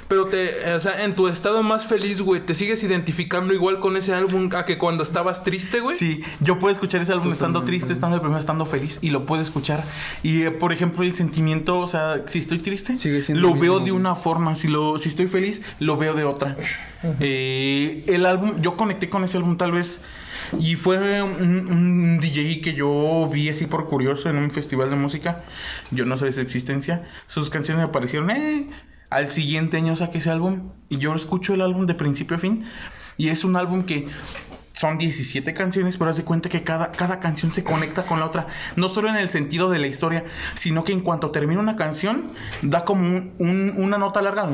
[0.09, 3.97] pero te, o sea, en tu estado más feliz, güey, ¿te sigues identificando igual con
[3.97, 5.97] ese álbum a que cuando estabas triste, güey?
[5.97, 9.43] Sí, yo puedo escuchar ese álbum estando triste, estando deprimido, estando feliz y lo puedo
[9.43, 9.83] escuchar.
[10.23, 13.61] Y eh, por ejemplo, el sentimiento, o sea, si estoy triste, Sigue siendo lo veo
[13.61, 14.01] mismo, de güey.
[14.01, 14.55] una forma.
[14.55, 16.57] Si lo, si estoy feliz, lo veo de otra.
[17.21, 20.03] Eh, el álbum, yo conecté con ese álbum tal vez.
[20.61, 24.97] Y fue un, un DJ que yo vi así por curioso en un festival de
[24.97, 25.43] música.
[25.91, 27.05] Yo no sabía su existencia.
[27.27, 28.31] Sus canciones me aparecieron.
[28.31, 28.69] Eh,
[29.11, 30.71] al siguiente año saqué ese álbum.
[30.89, 32.65] Y yo escucho el álbum de principio a fin.
[33.17, 34.07] Y es un álbum que
[34.73, 38.27] son 17 canciones, pero haz de cuenta que cada, cada canción se conecta con la
[38.27, 38.47] otra.
[38.77, 42.33] No solo en el sentido de la historia, sino que en cuanto termina una canción,
[42.61, 44.47] da como un- un- una nota larga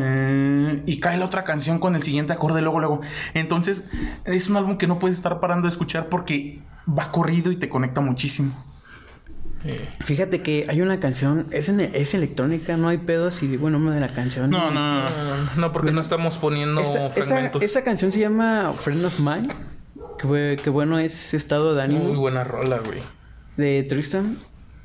[0.87, 3.01] y cae la otra canción con el siguiente acorde luego, luego.
[3.35, 3.83] Entonces,
[4.25, 7.69] es un álbum que no puedes estar parando de escuchar porque va corrido y te
[7.69, 8.53] conecta muchísimo.
[10.05, 13.73] Fíjate que hay una canción, es, en- es electrónica, no hay pedos y digo el
[13.75, 14.51] nombre de la canción.
[14.51, 15.07] No, no, no.
[15.57, 17.63] No, porque no estamos poniendo esa, fragmentos.
[17.63, 19.49] esa canción se llama Friend of Mine.
[20.19, 22.99] Que, bue- que bueno es estado de ánimo Muy buena rola, güey.
[23.57, 24.37] de Tristan.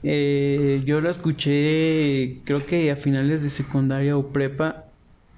[0.03, 4.83] Eh, yo lo escuché creo que a finales de secundaria o prepa.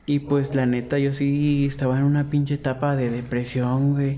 [0.06, 4.18] Y pues la neta yo sí estaba en una pinche etapa de depresión, güey.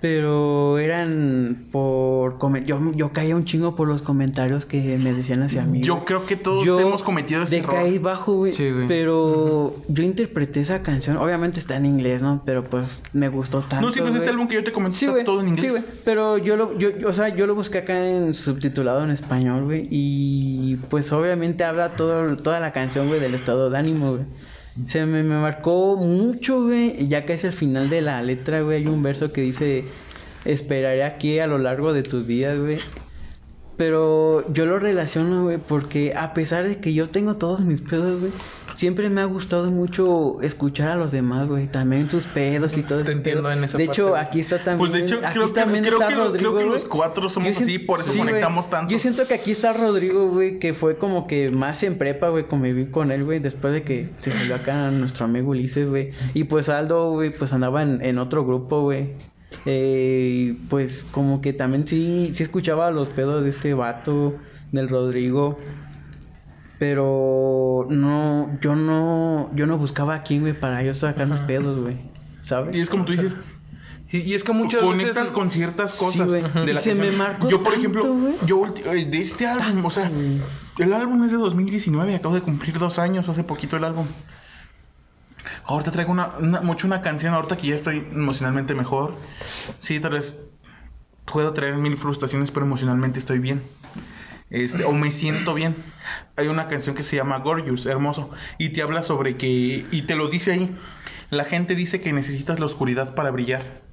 [0.00, 2.38] Pero eran por...
[2.64, 5.80] Yo, yo caía un chingo por los comentarios que me decían hacia mí.
[5.80, 8.02] Yo creo que todos Yo hemos cometido ese decaí error.
[8.02, 8.52] bajo, güey.
[8.52, 8.86] Sí, güey.
[8.86, 11.16] Pero yo interpreté esa canción.
[11.16, 12.42] Obviamente está en inglés, ¿no?
[12.44, 13.86] Pero pues me gustó tanto.
[13.86, 14.30] No, sí, pues este güey.
[14.34, 15.24] álbum que yo te comenté Sí, está güey.
[15.24, 15.64] todo en inglés.
[15.64, 15.82] Sí, güey.
[16.04, 19.64] Pero yo lo, yo, yo- o sea, yo lo busqué acá en subtitulado en español,
[19.64, 19.88] güey.
[19.90, 24.22] Y pues obviamente habla todo, toda la canción, güey, del estado de ánimo, güey.
[24.86, 27.08] Se me, me marcó mucho, güey.
[27.08, 29.84] Ya que es el final de la letra, güey, hay un verso que dice:
[30.44, 32.78] Esperaré aquí a lo largo de tus días, güey.
[33.76, 38.20] Pero yo lo relaciono, güey, porque a pesar de que yo tengo todos mis pedos,
[38.20, 38.32] güey,
[38.78, 41.66] siempre me ha gustado mucho escuchar a los demás, güey.
[41.66, 43.52] También tus pedos y todo Te entiendo pedo.
[43.52, 44.20] en esa De parte, hecho, güey.
[44.22, 44.78] aquí está también.
[44.78, 48.12] Pues de hecho, aquí creo que- creo que que los cuatro somos así, por eso
[48.12, 48.26] güey.
[48.28, 48.92] conectamos tanto.
[48.92, 52.44] Yo siento que aquí está Rodrigo, güey, que fue como que más en prepa, güey,
[52.46, 56.12] conviví con él, güey, después de que se salió acá nuestro amigo Ulises, güey.
[56.34, 59.08] Y pues Aldo, güey, pues andaba en, en otro grupo, güey.
[59.66, 64.34] Eh, pues como que también sí, sí escuchaba los pedos de este vato,
[64.72, 65.58] del Rodrigo.
[66.78, 71.78] Pero no, yo no, yo no buscaba a quién, güey, para yo sacar mis pedos,
[71.80, 71.96] güey.
[72.42, 72.74] ¿Sabes?
[72.76, 73.36] Y es como tú dices,
[74.10, 75.30] Y, y es que muchas conectas veces...
[75.32, 76.42] con ciertas Sí, cosas güey.
[76.66, 77.18] de Y la se me canción.
[77.18, 78.34] marcó Yo, por tanto, ejemplo, güey.
[78.46, 78.62] yo
[78.94, 80.10] eh, de este álbum, o sea,
[80.78, 84.06] el álbum es de 2019, acabo de cumplir dos años, hace poquito el álbum.
[85.66, 89.14] Ahorita traigo una, una- mucho una canción, ahorita que ya estoy emocionalmente mejor.
[89.80, 90.38] Sí, tal vez
[91.30, 93.62] puedo traer mil frustraciones, pero emocionalmente estoy bien.
[94.50, 95.76] Este, o me siento bien.
[96.36, 100.16] Hay una canción que se llama Gorgeous, hermoso, y te habla sobre que, y te
[100.16, 100.76] lo dice ahí,
[101.30, 103.87] la gente dice que necesitas la oscuridad para brillar.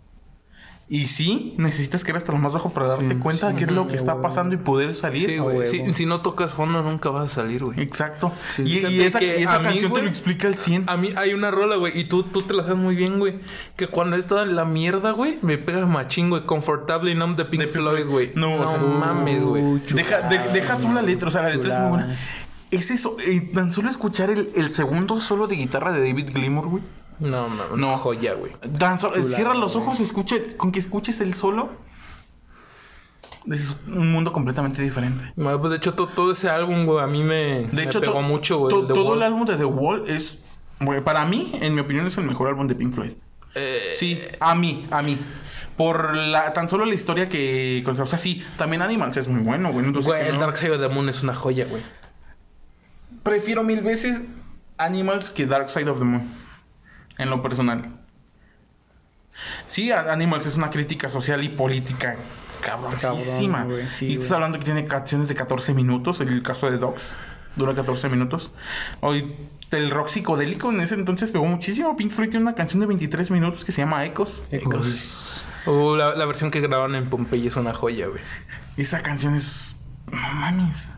[0.87, 3.87] Y sí, necesitas caer hasta lo más bajo para darte cuenta de qué es lo
[3.87, 5.27] que está pasando y poder salir.
[5.27, 5.67] Sí, güey.
[5.67, 7.81] Si, si no tocas fondo, nunca vas a salir, güey.
[7.81, 8.31] Exacto.
[8.55, 8.61] Sí.
[8.61, 10.83] Y, y esa, que y esa mí, canción te lo explica al 100.
[10.87, 13.39] A mí hay una rola, güey, y tú, tú te la sabes muy bien, güey.
[13.75, 16.45] Que cuando he estado en la mierda, güey, me pega machín, güey.
[16.45, 18.31] Comfortable Numb de Pink De Floyd, güey.
[18.35, 19.63] No, No, o sea, es- mames, güey.
[19.91, 22.19] Deja, de- deja tú la letra, o sea, la letra es muy buena.
[22.69, 26.67] Es eso, eh, tan solo escuchar el, el segundo solo de guitarra de David Gilmour,
[26.67, 26.83] güey.
[27.19, 27.97] No, no, no.
[27.97, 28.51] Joya, güey.
[28.77, 31.69] Tan solo, cierra los ojos, escucha, con que escuches el solo.
[33.49, 35.31] Es un mundo completamente diferente.
[35.35, 38.01] Bueno, Pues de hecho, to- todo ese álbum, güey, a mí me, De me hecho,
[38.01, 38.69] pegó mucho, güey.
[38.71, 39.17] todo Wall.
[39.17, 40.43] el álbum de The Wall es,
[40.79, 43.13] güey, para mí, en mi opinión, es el mejor álbum de Pink Floyd.
[43.53, 45.17] Eh, Sí, a mí, a mí.
[45.77, 47.83] Por la, tan solo la historia que...
[47.85, 49.85] O sea, sí, también Animals es muy bueno, güey.
[49.93, 50.39] sé Güey, el no.
[50.41, 51.83] Dark Side of the Moon es una joya, güey.
[53.23, 54.21] Prefiero mil veces
[54.77, 56.23] Animals que Dark Side of the Moon.
[57.17, 57.89] En lo personal.
[59.65, 62.15] Sí, Animals es una crítica social y política
[62.61, 63.59] cabroncísima.
[63.59, 66.77] Cabrón, güey, sí, y estás hablando que tiene canciones de 14 minutos, el caso de
[66.77, 67.15] Dogs.
[67.55, 68.51] Dura 14 minutos.
[68.99, 69.33] Hoy,
[69.71, 71.95] el rock psicodélico en ese entonces pegó muchísimo.
[71.95, 74.43] Pink Floyd tiene una canción de 23 minutos que se llama Ecos.
[74.51, 75.45] Ecos.
[75.65, 78.21] Uh, la, la versión que grabaron en Pompeya es una joya, güey.
[78.75, 79.77] Esa canción es.
[80.11, 80.89] No mames.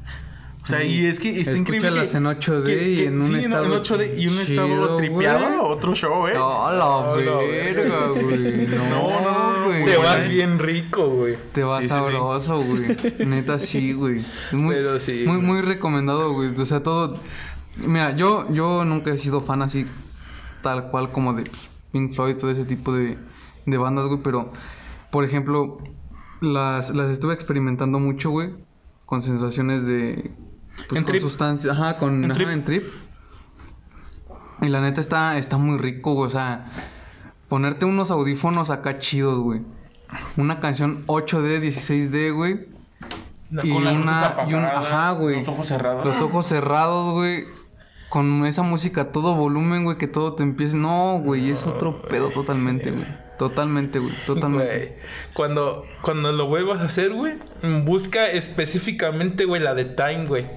[0.68, 2.02] O sea, y es que está increíble.
[2.02, 5.48] Escúchalas en 8D y en un sí, estado en 8D y un estado tripeado.
[5.48, 5.72] güey.
[5.72, 6.34] Otro show, ¿eh?
[6.34, 8.68] No, la verga, güey.
[8.76, 9.86] No, No, no, no, güey.
[9.86, 11.38] Te vas bien rico, güey.
[11.54, 11.96] Te va Sí, sí, sí.
[11.98, 12.98] sabroso, güey.
[13.26, 14.26] Neta, sí, güey.
[14.52, 16.50] Muy, Pero sí, muy, muy recomendado, güey.
[16.54, 17.18] O sea, todo.
[17.78, 19.86] Mira, yo, yo nunca he sido fan así,
[20.64, 21.50] tal cual como de
[21.94, 23.18] Pink Floyd, todo ese tipo de,
[23.66, 24.20] de bandas, güey.
[24.22, 24.52] Pero,
[25.12, 25.78] por ejemplo,
[26.42, 28.50] las, las estuve experimentando mucho, güey.
[29.06, 30.30] Con sensaciones de.
[30.78, 31.22] Pues, En con trip.
[31.22, 31.76] sustancias.
[31.78, 32.24] Ajá, con.
[32.24, 32.50] En ajá, trip.
[32.50, 32.84] en trip.
[34.62, 36.28] Y la neta está, está muy rico, güey.
[36.28, 36.66] O sea,
[37.48, 39.62] ponerte unos audífonos acá chidos, güey.
[40.38, 42.66] Una canción 8D, 16D, güey.
[43.64, 45.38] Y Con las luces una- y un- ajá, güey.
[45.38, 46.06] Los ojos cerrados.
[46.06, 47.46] Los ojos cerrados, güey.
[48.10, 50.76] Con esa música a todo volumen, güey, que todo te empiece.
[50.78, 53.06] No, güey, es otro pedo totalmente, güey.
[53.38, 54.14] Totalmente, güey.
[54.26, 54.66] Totalmente.
[54.78, 54.90] Güey,
[55.34, 57.34] Cuando, cuando lo vuelvas a hacer, güey,
[57.86, 60.48] busca específicamente, güey, la de Time, güey.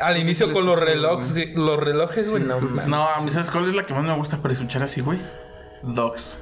[0.00, 1.52] Al inicio con los relojes, güey.
[1.54, 2.86] los relojes, güey, no, mames.
[2.86, 5.18] No, a mí, ¿sabes cuál es la que más me gusta para escuchar así, güey?
[5.82, 6.38] Dogs.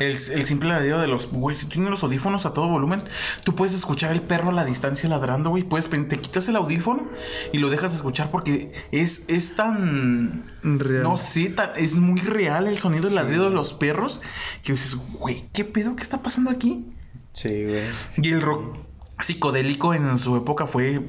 [0.00, 1.30] El, el simple ladrido de los...
[1.30, 3.02] Güey, si tú tienes los audífonos a todo volumen,
[3.44, 5.62] tú puedes escuchar el perro a la distancia ladrando, güey.
[5.62, 7.06] Puedes, te quitas el audífono
[7.52, 10.44] y lo dejas de escuchar porque es, es tan...
[10.62, 11.02] Real.
[11.02, 14.22] No sé, tan- es muy real el sonido del ladrido de los perros
[14.62, 15.94] que dices, güey, ¿qué pedo?
[15.94, 16.86] ¿Qué está pasando aquí?
[17.34, 17.82] Sí, güey.
[18.16, 18.78] Y el rock
[19.20, 21.02] psicodélico en su época fue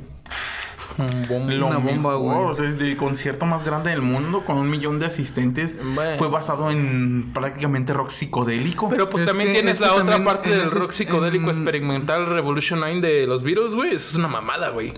[0.98, 2.38] Un Una bomba, güey.
[2.38, 5.74] O sea, es el concierto más grande del mundo con un millón de asistentes.
[5.96, 6.18] Bueno.
[6.18, 8.90] Fue basado en prácticamente rock psicodélico.
[8.90, 12.26] Pero pues Es también que- tienes la otra parte en del rock psicodélico en- experimental
[12.28, 13.90] Revolution 9 de los Beatles, güey.
[13.96, 14.94] Eso es una mamada, güey.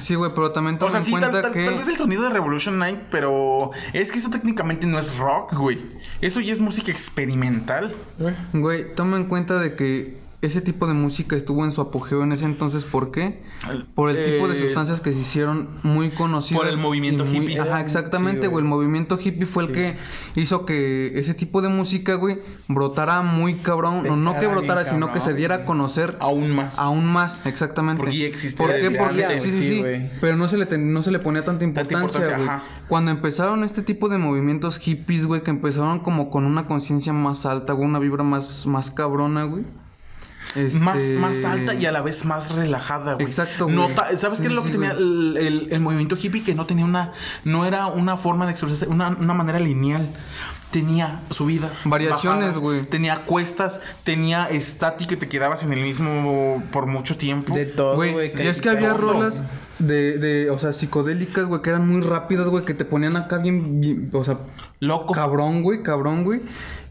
[0.00, 1.64] Sí, güey, pero también o toma sea, en sí, cuenta tal, tal- que.
[1.64, 5.52] tal vez el sonido de Revolution Night, pero es que eso técnicamente no es rock,
[5.54, 5.80] güey.
[6.20, 7.94] Eso ya es música experimental.
[8.52, 12.30] Güey, toma en cuenta de que ese tipo de música estuvo en su apogeo en
[12.32, 12.84] ese entonces.
[12.84, 13.42] ¿Por qué?
[13.94, 16.62] Por el tipo de Eh, sustancias que se hicieron muy conocidas.
[16.62, 17.58] por el movimiento muy- hippie.
[17.60, 18.62] Ajá, exactamente, Sí, güey.
[18.62, 19.96] el movimiento hippie fue el que
[20.34, 24.06] hizo que ese tipo de música, güey, brotara muy cabrón.
[24.08, 26.78] O no que brotara, sino que se diera a conocer Aún más.
[26.78, 28.02] aún más, exactamente.
[28.02, 28.90] Porque existía ¿Por qué?
[28.90, 30.10] Porque sí, sí, Sí, güey.
[30.20, 32.48] Pero no se le ten- no se le ponía tanta importancia, importancia, güey.
[32.48, 32.62] ajá.
[32.88, 37.46] Cuando empezaron este tipo de movimientos hippies, güey, que empezaron como con una conciencia más
[37.46, 39.64] alta, güey, una vibra más, más cabrona, güey.
[40.80, 43.26] Más, Este- más alta y a la vez más relajada, güey.
[43.26, 43.78] Exacto, güey.
[44.16, 46.42] ¿Sabes qué Sí, es lo que sí, tenía el, el- el movimiento hippie?
[46.42, 47.12] Que no tenía una...
[47.44, 50.08] No era una forma de expresarse, una, una manera lineal.
[50.70, 51.82] Tenía subidas.
[51.84, 52.86] Variaciones, bajadas, güey.
[52.88, 57.54] Tenía cuestas, tenía estática que te quedabas en el mismo por mucho tiempo.
[57.54, 58.12] De todo, güey.
[58.12, 59.12] Güey, y es que había todo.
[59.12, 59.44] rolas
[59.78, 63.38] de, de, o sea, psicodélicas, güey, que eran muy rápidas, güey, que te ponían acá
[63.38, 64.38] bien, bien- o sea,
[64.80, 65.14] Loco.
[65.14, 66.42] cabrón, güey, cabrón, güey.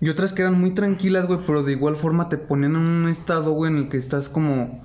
[0.01, 3.07] Y otras que eran muy tranquilas, güey, pero de igual forma te ponían en un
[3.07, 4.83] estado, güey, en el que estás como...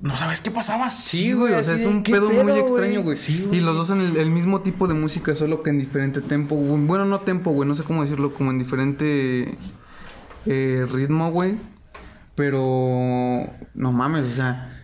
[0.00, 0.88] No sabes qué pasaba.
[0.88, 3.16] Sí, güey, o sea, es un ¿qué pedo, pedo, muy extraño, güey.
[3.16, 6.22] Sí, y los dos en el, el mismo tipo de música, solo que en diferente
[6.22, 6.56] tempo.
[6.56, 9.58] Bueno, no tempo, güey, no sé cómo decirlo, como en diferente
[10.46, 11.56] eh, ritmo, güey.
[12.34, 14.79] Pero no mames, o sea,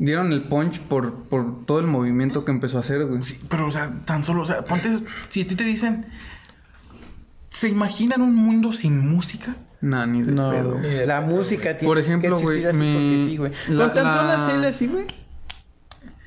[0.00, 3.22] dieron el punch por, por todo el movimiento que empezó a hacer, güey.
[3.22, 4.88] Sí, pero, o sea, tan solo, o sea, ponte,
[5.28, 6.06] si a ti te dicen,
[7.50, 9.56] ¿se imaginan un mundo sin música?
[9.82, 10.78] Nah, ni de No, pedo.
[11.06, 13.52] la música tiene Por ejemplo, que existir güey, así mi- porque sí, güey.
[13.68, 15.04] la- Con tan la- solo hacerle así, güey.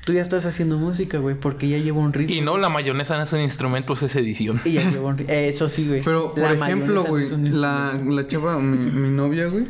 [0.04, 2.34] Tú ya estás haciendo música, güey, porque ya lleva un ritmo.
[2.34, 4.60] Y no, la mayonesa no es un instrumento, es edición.
[4.64, 5.32] Y ya lleva un ritmo.
[5.32, 6.02] Eso sí, güey.
[6.02, 9.66] Pero, por ejemplo, güey, no la, la chava, mi, mi novia, güey,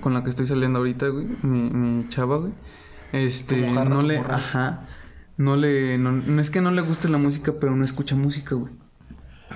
[0.00, 2.52] con la que estoy saliendo ahorita, güey, mi, mi chava, güey,
[3.14, 4.36] este, no le, morra.
[4.36, 4.86] ajá,
[5.36, 8.54] no le, no, no es que no le guste la música, pero no escucha música,
[8.54, 8.72] güey.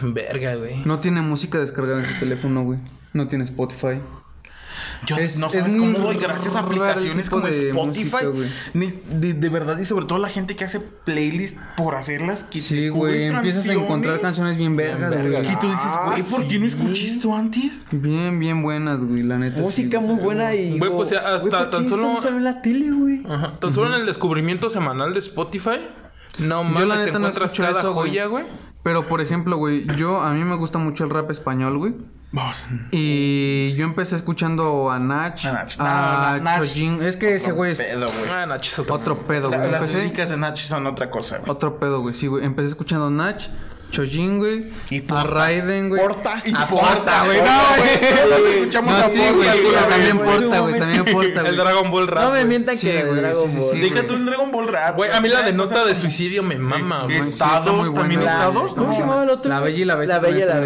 [0.02, 0.84] Verga, güey.
[0.84, 2.78] No tiene música descargada en su teléfono, güey.
[3.12, 4.00] No tiene Spotify.
[5.06, 8.24] Yo Es- no es sabes cómo doy gracias a aplicaciones como de Spotify.
[8.32, 8.54] música.
[8.74, 12.44] Ni- de, de verdad, y sobre todo la gente que hace playlist por hacerlas.
[12.44, 15.40] Que Sí, güey, empiezas a encontrar canciones bien vergas, güey.
[15.52, 17.82] Y tú dices, Ah, güey, ¿por qué no escuché esto antes?
[17.90, 19.60] Bien, bien buenas, güey, la neta.
[19.60, 20.78] Música sí, muy buena y.
[20.78, 23.22] Güey, pues, ya hasta güey, ¿por tan solo- en la tele, güey.
[23.28, 23.58] Ajá.
[23.60, 25.80] Tan solo en el descubrimiento semanal de Spotify.
[26.38, 28.44] No Yo mames, la te encuentras cada joya, güey.
[28.88, 31.94] Pero, por ejemplo, güey, yo, a mí me gusta mucho el rap español, güey.
[32.32, 32.64] Vamos.
[32.90, 35.76] Y yo empecé escuchando a Nach, A Nach.
[35.78, 36.56] a No, Nach.
[36.56, 37.02] Chojin.
[37.02, 38.30] Es que ese güey es Pedo, güey.
[38.32, 39.70] Ah, Nacho, es otro otro pedo, La- güey.
[39.70, 41.50] las Empecé, líricas de Nach son otra cosa, güey.
[41.50, 42.14] otro pedo, güey.
[42.14, 42.46] Sí, güey.
[42.46, 43.42] Empecé escuchando Nach.
[43.90, 44.66] Chojin, güey.
[44.90, 45.24] Y a.
[45.24, 46.00] Raiden, güey.
[46.02, 46.42] Porta.
[46.54, 47.40] A Porta, güey.
[47.40, 47.60] No,
[48.38, 48.58] güey.
[48.58, 49.88] Escuchamos No, a sí, Porta güey.
[49.88, 50.18] También.
[50.18, 50.78] Porta, güey.
[50.78, 51.56] También Porta, El güey.
[51.56, 52.24] Dragon Ball Rap.
[52.24, 54.96] No me mientan Sí, que güey, Dragon sí, sí, tú el Dragon Ball Rap.
[54.96, 57.22] Güey, a mí la de nota de suicidio me mama, güey.
[57.22, 59.50] sí, está Estados, muy también estados, ¿Cómo se llamaba el otro?
[59.50, 60.60] La Bella y la Bestia La Bella y la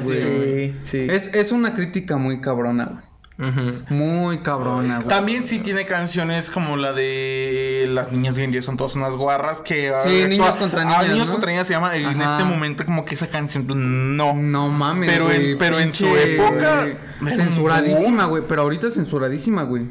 [0.00, 0.74] Bestia.
[0.82, 3.05] Sí, es una crítica muy cabrona, güey.
[3.38, 5.08] Muy cabrona, güey.
[5.08, 8.94] También sí tiene canciones como la de Las niñas de hoy en día son todas
[8.94, 9.92] unas guarras que...
[10.06, 11.32] Sí, ah, Niños contra ah, Niñas, Niños ¿no?
[11.34, 11.94] contra niñas se llama.
[11.96, 14.32] En este momento como que esa canción pues, no.
[14.34, 16.86] No mames, Pero en- güey, pero en su época,
[17.20, 18.42] güey, Censuradísima, güey.
[18.48, 19.84] Pero ahorita censuradísima, güey.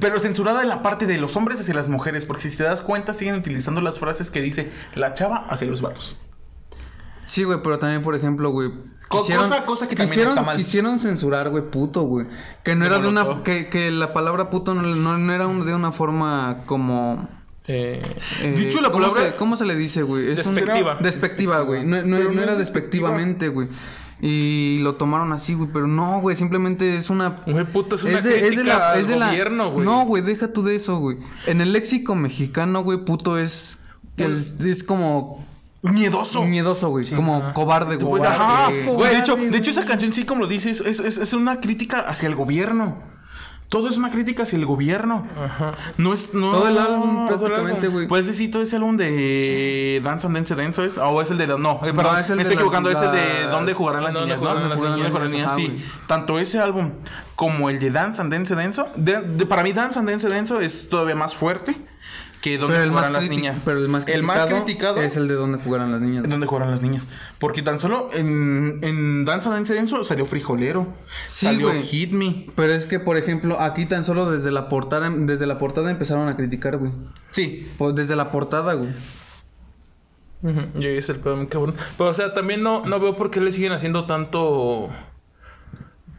[0.00, 2.24] Pero censurada en la parte de los hombres hacia las mujeres.
[2.26, 5.80] Porque si te das cuenta siguen utilizando las frases que dice la chava hacia los
[5.80, 6.18] vatos.
[7.28, 8.70] Sí, güey, pero también, por ejemplo, güey.
[9.08, 10.56] Co- cosa- cosa que también quisieron, está mal.
[10.56, 12.26] Quisieron censurar, güey, puto, güey.
[12.64, 13.42] Que no era de una...
[13.42, 17.28] Que, que la palabra puto no, no, no era un- de una forma como...
[17.66, 18.02] Eh,
[18.40, 20.32] eh, Dicho la ¿cómo palabra- se- ¿Cómo se le dice, güey?
[20.32, 20.98] Es un- Despectiva.
[21.02, 21.84] despectiva, güey.
[21.84, 23.10] No, no- no no era es despectiva.
[23.10, 23.68] despectivamente, güey.
[24.22, 25.68] Y lo tomaron así, güey.
[25.72, 26.34] Pero no, güey.
[26.34, 27.42] Simplemente es una...
[27.46, 29.84] Güey, puto, es una de- de crítica al es de la- gobierno, güey.
[29.84, 31.18] No, güey, deja tú de eso, güey.
[31.46, 33.80] En el léxico mexicano, güey, puto es...
[34.16, 35.46] el- es como
[35.82, 36.42] Miedoso.
[36.44, 37.08] miedoso, güey.
[37.10, 38.08] como cobarde, güey.
[38.20, 41.18] Pues, ajá, güey, de hecho, de hecho esa canción sí como lo dices, es, es,
[41.18, 42.96] es una crítica hacia el gobierno.
[43.68, 45.26] Todo es una crítica hacia el gobierno.
[45.98, 48.08] No es no Todo el álbum prácticamente, güey.
[48.08, 50.96] Pues sí, todo ese álbum de Dance and Dance Dance ¿es?
[50.96, 52.98] O es el de la- no, eh, perdón, es el me de estoy equivocando, es
[52.98, 54.40] el de las- ¿Dónde jugarán las ¿Dónde niñas?
[54.42, 54.54] ¿no?
[54.54, 54.76] las ¿Dónde
[55.10, 55.46] jugarán las niñas?
[55.48, 55.84] Ajá, Sí.
[56.06, 56.92] Tanto ese álbum
[57.36, 60.64] como el de Dance and Dance Dance de, de- para mí Dance and Dance Dance
[60.64, 61.76] es todavía más fuerte
[62.40, 63.62] que más jugarán las niñas.
[63.64, 66.28] pero el más el criticado, más criticado es el de donde jugarán las niñas.
[66.28, 67.08] ¿Dónde jugarán las niñas?
[67.38, 70.86] Porque tan solo en, en Danza Dance Dance salió Frijolero.
[71.26, 71.72] Sí, salió.
[71.82, 72.46] Hit Me.
[72.54, 76.28] Pero es que, por ejemplo, aquí tan solo desde la portada, desde la portada empezaron
[76.28, 76.92] a criticar, güey.
[77.30, 77.68] Sí.
[77.78, 78.90] Pues desde la portada, güey.
[80.42, 81.74] Ujú, Y ahí es el pedo, cabrón.
[81.96, 84.90] Pero, o sea, también no, no veo por qué le siguen haciendo tanto.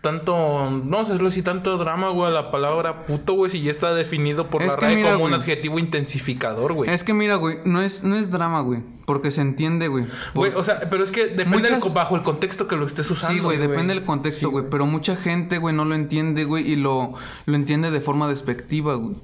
[0.02, 0.70] Tanto.
[0.70, 4.62] No sé si tanto drama, güey, la palabra puto, güey, si ya está definido por
[4.62, 6.90] Es la RAE mira, como un adjetivo intensificador, güey.
[6.90, 8.82] Es que mira, güey, no es, no es drama, güey.
[9.06, 10.06] Porque se entiende, güey.
[10.34, 13.38] Güey, o sea, pero es que depende Muchas- bajo el contexto que lo estés usando.
[13.38, 14.66] Sí, güey, depende del contexto, güey.
[14.70, 18.96] Pero mucha gente, güey, no lo entiende, güey, y lo, lo entiende de forma despectiva,
[18.96, 19.18] güey.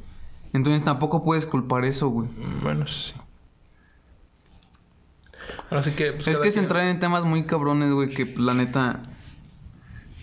[0.51, 2.27] Entonces tampoco puedes culpar eso, güey.
[2.63, 3.13] Bueno, sí.
[5.69, 6.13] Así que.
[6.13, 9.03] pues, es que es entrar en temas muy cabrones, güey, que la neta.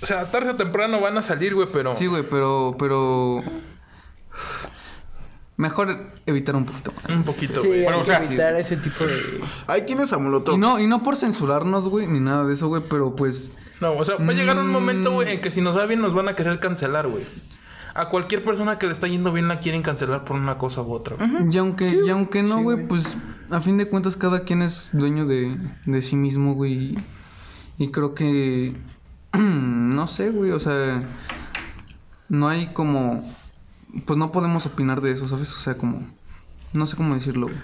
[0.03, 1.95] O sea, tarde o temprano van a salir, güey, pero.
[1.95, 3.43] Sí, güey, pero, pero.
[5.57, 7.17] Mejor evitar un poquito más.
[7.17, 7.83] Un poquito, Sí, güey.
[7.85, 9.41] Bueno, o sea, evitar ese tipo de...
[9.67, 10.55] Ahí tienes a Molotov.
[10.55, 13.53] Y no, y no por censurarnos, güey, ni nada de eso, güey, pero pues.
[13.81, 15.15] No, o sea, va a llegar un momento, Mm.
[15.15, 17.25] güey, en que si nos va bien nos van a querer cancelar, güey.
[17.95, 20.91] A cualquier persona que le está yendo bien la quieren cancelar por una cosa u
[20.93, 21.17] otra.
[21.17, 21.31] güey.
[21.55, 23.17] Y aunque, y aunque no, güey, pues
[23.51, 26.73] a fin de cuentas cada quien es dueño de, de sí mismo, güey.
[26.73, 26.99] Y,
[27.79, 28.73] y creo que.
[29.39, 31.03] no sé, güey, o sea.
[32.29, 33.29] No hay como.
[34.07, 35.53] Pues no podemos opinar de eso, ¿sabes?
[35.55, 36.07] O sea, como.
[36.73, 37.59] No sé cómo decirlo, güey.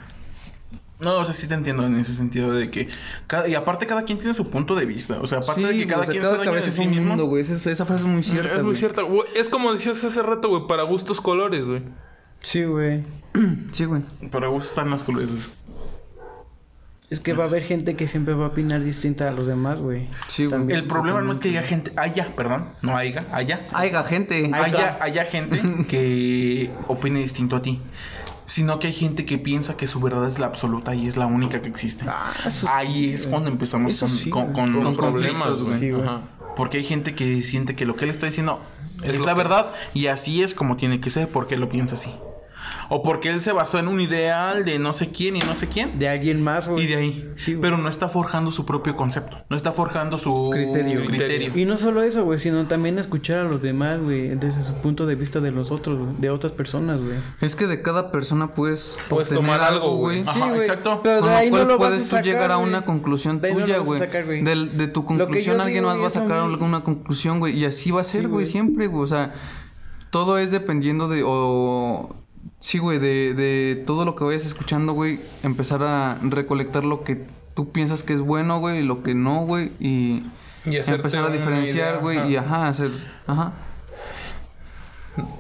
[1.01, 2.89] No, o sea, sí te entiendo en ese sentido de que...
[3.29, 5.21] cada- y aparte cada quien tiene su punto de vista.
[5.23, 6.77] O sea, aparte de que cada o sea, quien cada es dueño cabeza de es
[6.77, 7.09] sí un mismo.
[7.11, 7.43] mundo, güey.
[7.43, 8.49] Esa, esa frase es muy cierta.
[8.49, 8.77] es muy güey.
[8.77, 9.03] cierta.
[9.03, 9.23] güey.
[9.37, 11.83] Es como decías hace rato, güey, para gustos colores, güey.
[12.41, 13.05] Sí, güey.
[13.73, 14.03] Sí, güey.
[14.33, 15.53] Pero gustan las colores.
[17.11, 19.79] Es que va a haber gente que siempre va a opinar distinta a los demás,
[19.79, 20.09] güey.
[20.29, 20.73] Sí, güey.
[20.73, 21.91] El problema no es que haya gente...
[21.97, 22.67] Haya, perdón.
[22.83, 23.67] No haya, haya.
[23.73, 24.51] Aiga, gente.
[24.53, 27.81] haya, haya gente que opine distinto a ti.
[28.45, 31.27] Sino que hay gente que piensa que su verdad es la absoluta y es la
[31.27, 32.05] única que existe.
[32.09, 34.55] Ah, eso sí, Ahí es cuando empezamos Eso con, sí, con- güey.
[34.55, 35.79] con Con los problemas, conflictos, güey.
[35.81, 36.05] Sí, güey.
[36.07, 36.23] Ajá.
[36.57, 38.61] Porque hay gente que siente que lo que él está diciendo
[39.03, 42.11] es, la verdad y así es como tiene que ser porque lo piensa así.
[42.91, 45.69] O porque él se basó en un ideal de no sé quién y no sé
[45.69, 45.99] quién.
[45.99, 46.85] De alguien más, güey.
[46.85, 47.31] Y de ahí.
[47.37, 47.61] Sí, güey.
[47.63, 49.37] Pero no está forjando su propio concepto.
[49.51, 51.05] No está forjando su Criterio.
[51.05, 51.53] criterio.
[51.55, 55.05] Y no solo eso, güey, sino también escuchar a los demás, güey, desde su punto
[55.05, 57.19] de vista de los otros, güey, de otras personas, güey.
[57.43, 58.99] Es que de cada persona puedes,
[59.35, 60.23] tomar algo, güey.
[60.23, 60.61] Ajá, Sí, güey.
[60.61, 61.01] exacto.
[61.03, 63.79] Pero de ahí no lo vas a puedes tú sacar, llegar a una conclusión tuya,
[63.81, 63.99] vas güey.
[64.01, 64.43] sacar, güey.
[64.43, 67.55] Del- de tu conclusión alguien digo más va a sacar alguna conclusión, güey.
[67.59, 68.47] Y así va a ser, Sí, güey, güey.
[68.47, 69.05] siempre, güey.
[69.05, 69.35] O sea,
[70.11, 71.23] todo es dependiendo de...
[71.23, 72.17] O...
[72.61, 75.21] Sí, güey, de, de todo lo que vayas escuchando, güey.
[75.43, 79.45] Empezar a recolectar lo que tú piensas que es bueno, güey, y lo que no,
[79.47, 79.71] güey.
[79.81, 80.25] Y,
[80.65, 82.33] empezar a diferenciar, güey.
[82.33, 82.91] Y ajá, hacer...
[83.27, 83.53] Ajá.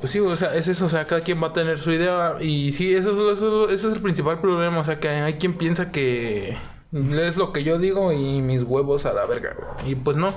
[0.01, 2.37] Pues sí, o sea, es eso, o sea, cada quien va a tener su idea
[2.41, 5.55] y sí, eso, es- eso, ese es el principal problema, o sea, que hay quien
[5.55, 6.57] piensa que
[6.93, 9.93] es lo que yo digo y mis huevos a la verga, güey.
[9.93, 10.33] y pues no,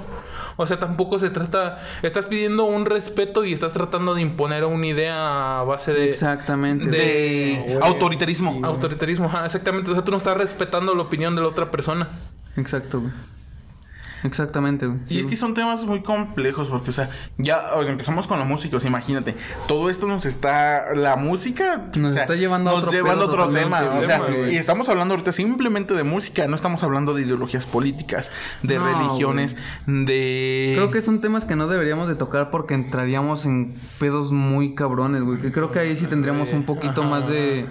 [0.58, 4.88] o sea, tampoco se trata, estás pidiendo un respeto y estás tratando de imponer una
[4.88, 6.10] idea a base de...
[6.10, 6.86] Exactamente.
[6.90, 8.60] de- De güey, autoritarismo.
[8.64, 12.08] Autoritarismo, ajá, exactamente, o sea, tú no estás respetando la opinión de la otra persona.
[12.58, 13.12] Exacto, güey.
[14.24, 15.00] Exactamente, güey.
[15.10, 18.38] Y es que son temas muy complejos porque, o sea, ya o sea, empezamos con
[18.40, 19.36] la música, o sea, imagínate,
[19.68, 23.14] todo esto nos está, la música Nos o sea, está llevando a otro lleva a
[23.16, 24.54] pedo otro tema, o sea, güey.
[24.54, 28.30] y estamos hablando ahorita simplemente de música, no estamos hablando de ideologías políticas,
[28.62, 29.58] de No, religiones,
[29.88, 30.74] de...
[30.76, 35.24] Creo que son temas que no deberíamos de tocar porque entraríamos en pedos muy cabrones,
[35.24, 35.42] güey.
[35.42, 37.66] Que creo que ahí sí tendríamos un poquito más de...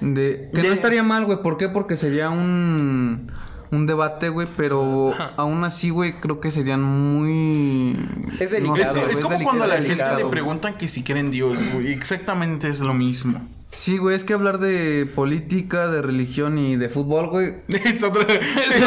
[0.00, 1.42] de que De- no estaría mal, güey.
[1.42, 1.68] ¿Por qué?
[1.68, 3.30] Porque sería un...
[3.72, 7.96] Un debate, güey, pero aún así, güey, creo que serían muy...
[8.40, 10.30] Es no delicado, Es, sé, es güey, como cuando a la es gente delicado, le
[10.30, 13.40] preguntan que si creen Dios, güey, exactamente es lo mismo.
[13.68, 17.54] Sí, güey, es que hablar de política, de religión y de fútbol, güey.
[17.68, 18.22] Es otra...
[18.34, 18.80] es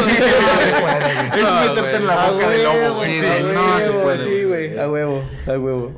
[1.70, 3.20] meterte en la boca del lobo, güey.
[3.20, 5.94] sí, no se puede, Sí, güey, a huevo, a huevo.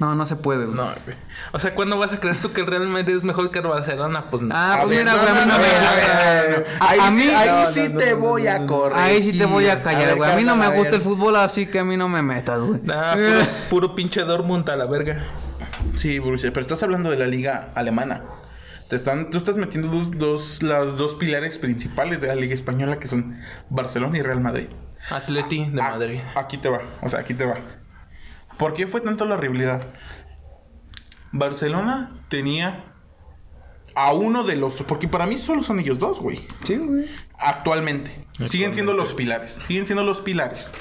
[0.00, 0.76] No, no se puede, güey.
[0.76, 1.16] No, güey.
[1.52, 3.66] O sea, ¿cuándo vas a creer tú que el Real Madrid es mejor que el
[3.66, 4.30] Barcelona?
[4.30, 4.54] Pues no.
[4.56, 7.02] Ah, A pues ver, mira, no, güey, a mí no, me...
[7.02, 7.22] a mí...
[7.22, 8.98] ahí sí te voy a correr.
[8.98, 10.30] Ahí sí te voy a callar, güey.
[10.30, 12.80] A mí no me gusta el fútbol, así que a mí no me metas, güey.
[12.82, 15.22] Nah, puro, puro pinche Dortmund a la verga.
[15.96, 18.22] Sí, Borussia, pero estás hablando de la liga alemana.
[18.88, 22.98] Te están, tú estás metiendo dos, dos, las dos pilares principales de la liga española
[22.98, 23.38] que son
[23.68, 24.68] Barcelona y Real Madrid.
[25.10, 26.20] Atleti de Madrid.
[26.34, 27.56] Aquí te va, o sea, aquí te va.
[28.60, 29.88] ¿Por qué fue tanto la rivalidad?
[31.32, 32.92] Barcelona tenía
[33.94, 36.46] a uno de los, porque para mí solo son ellos dos, güey.
[36.64, 37.06] Sí, güey.
[37.38, 38.26] Actualmente.
[38.44, 39.54] Siguen siendo los pilares.
[39.66, 40.74] Siguen siendo los pilares.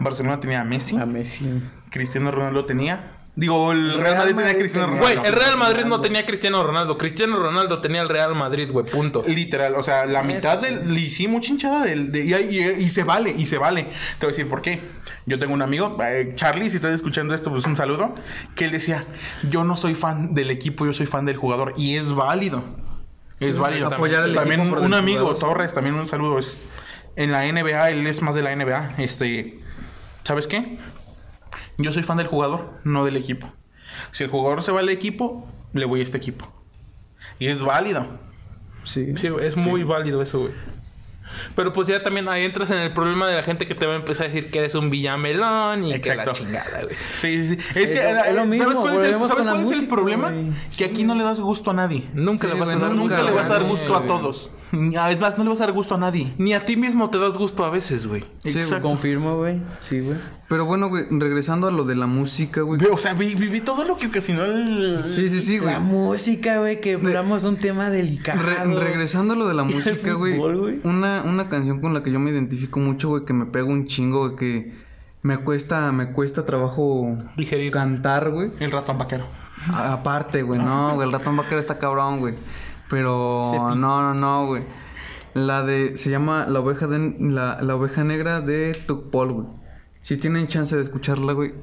[0.00, 0.96] Barcelona tenía a Messi.
[0.96, 1.62] A Messi.
[1.88, 3.21] Cristiano Ronaldo tenía.
[3.34, 5.34] Digo, el Real Real Madrid tenía Madrid Cristiano tenía- Güey, Ronaldo.
[5.38, 6.98] el Real Madrid no tenía Cristiano Ronaldo.
[6.98, 8.84] Cristiano Ronaldo tenía el Real Madrid, güey.
[8.84, 9.24] Punto.
[9.26, 10.66] Literal, o sea, la Eso mitad sí.
[10.66, 10.98] del.
[10.98, 12.12] Y sí, mucha hinchada del.
[12.12, 13.84] de- y, y- y se vale, y se vale.
[14.18, 14.80] Te voy a decir por qué.
[15.24, 18.14] Yo tengo un amigo, eh, Charlie, si estás escuchando esto, pues un saludo.
[18.54, 19.04] Que él decía:
[19.48, 21.72] Yo no soy fan del equipo, yo soy fan del jugador.
[21.78, 22.62] Y es válido.
[23.40, 23.86] Es válido.
[23.86, 25.34] apoyar al también equipo un, amigo.
[25.36, 26.38] Torres, también un saludo.
[26.38, 26.60] Es
[27.16, 28.94] en la NBA, él es más de la NBA.
[28.98, 29.58] Este.
[30.22, 30.78] ¿Sabes qué?
[31.78, 33.48] Yo soy fan del jugador, no del equipo.
[34.12, 36.48] Si el jugador se va al equipo, le voy a este equipo.
[37.38, 38.06] Y es válido.
[38.84, 39.14] Sí.
[39.16, 40.52] Sí, es muy válido eso, güey.
[41.56, 43.94] Pero pues ya también ahí entras en el problema de la gente que te va
[43.94, 46.32] a empezar a decir que eres un villamelón y que la Exacto.
[46.32, 46.94] chingada, güey.
[47.18, 47.80] Sí, sí, sí.
[47.80, 49.70] Es que, Es lo- es lo eh, mismo, ¿sabes cuál es el, ¿sabes cuál es
[49.70, 50.30] el problema?
[50.30, 50.46] güey.
[50.76, 52.06] Que aquí no le das gusto a nadie.
[52.12, 53.98] Nunca Sí, le vas a dar Nunca gusto le vas a dar nadie, gusto a
[53.98, 54.08] güey.
[54.08, 54.50] todos.
[54.98, 56.32] Ah, Es más, no le vas a dar gusto a nadie.
[56.38, 58.24] Ni a ti mismo te das gusto a veces, güey.
[58.44, 58.88] Sí, Exacto.
[58.88, 59.60] Confirmo, güey.
[59.80, 60.16] Sí, güey.
[60.48, 62.80] Pero bueno, güey, regresando a lo de la música, güey.
[62.92, 65.00] O sea, vi- viví todo lo que ocasionó el...
[65.04, 65.72] Sí, sí, sí, güey.
[65.72, 68.42] La música, güey, que hablamos un tema delicado.
[68.42, 70.38] Re- regresando a lo de la música, güey.
[70.84, 73.86] Una, una canción con la que yo me identifico mucho, güey, que me pega un
[73.86, 74.72] chingo, güey, que
[75.22, 77.72] me cuesta, me cuesta trabajo Digerir.
[77.72, 78.50] cantar, güey.
[78.60, 79.24] El ratón vaquero.
[79.72, 82.34] A- Aparte, güey, no, güey, el ratón vaquero está cabrón, güey.
[82.92, 83.62] Pero Cepi.
[83.80, 84.62] no, no, no, güey.
[85.34, 89.46] La de se llama La oveja de la, la oveja negra de Tucpol, güey.
[90.02, 91.54] Si tienen chance de escucharla, güey.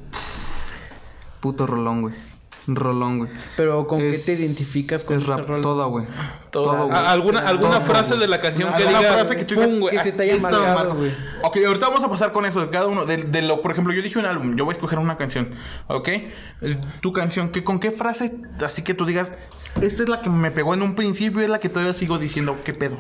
[1.39, 2.15] Puto rolón, güey.
[2.67, 3.31] Rolón, güey.
[3.57, 6.05] Pero ¿con Es- qué te identificas con es esa rap, toda, güey.
[6.51, 6.97] Toda- güey.
[6.97, 8.21] alguna alguna Todo, frase güey.
[8.21, 10.23] de la canción que ¿Alguna diga frase que tú digas pum, güey, que se te
[10.23, 11.11] haya marcado, güey.
[11.43, 13.05] Ok, ahorita vamos a pasar con eso de cada uno.
[13.05, 15.49] De, de lo, por ejemplo, yo dije un álbum, yo voy a escoger una canción.
[15.87, 16.07] ¿Ok?
[16.09, 16.27] Eh,
[17.01, 19.31] Tu canción, ¿qué, ¿con qué frase así que tú digas,
[19.81, 22.17] esta es la que me pegó en un principio y es la que todavía sigo
[22.17, 22.97] diciendo, ¿qué pedo?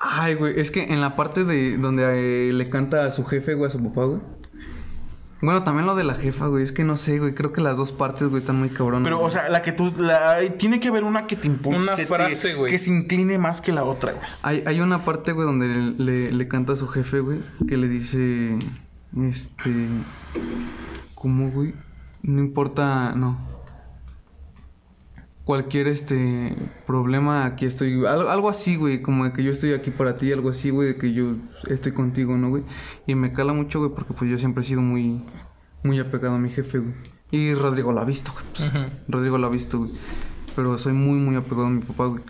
[0.00, 3.54] Ay, güey, es que en la parte de donde eh, le canta a su jefe,
[3.54, 4.20] güey, a su papá, güey.
[5.40, 6.64] Bueno, también lo de la jefa, güey.
[6.64, 7.32] Es que no sé, güey.
[7.34, 9.04] Creo que las dos partes, güey, están muy cabronas.
[9.04, 9.28] Pero, güey.
[9.28, 9.92] o sea, la que tú.
[9.96, 11.78] la- tiene que haber una que te impulse.
[11.80, 12.70] Una que te- frase, güey.
[12.72, 14.24] Que se incline más que la otra, güey.
[14.42, 17.38] Hay, hay una parte, güey, donde le, le- le canta a su jefe, güey,
[17.68, 18.56] que le dice,
[19.28, 19.70] este,
[21.14, 21.72] ¿cómo, güey?
[22.22, 23.38] No importa, no.
[25.48, 26.54] Cualquier, este,
[26.86, 30.30] problema, aquí estoy, algo, algo así, güey, como de que yo estoy aquí para ti,
[30.30, 31.36] algo así, güey, de que yo
[31.68, 32.64] estoy contigo, ¿no, güey?
[33.06, 35.24] Y me cala mucho, güey, porque pues yo siempre he sido muy,
[35.84, 36.92] muy apegado a mi jefe, güey.
[37.30, 38.44] Y Rodrigo lo ha visto, güey.
[38.52, 38.92] pues.
[39.08, 39.92] Rodrigo lo ha visto, güey.
[40.54, 42.22] Pero soy muy, muy apegado a mi papá, güey.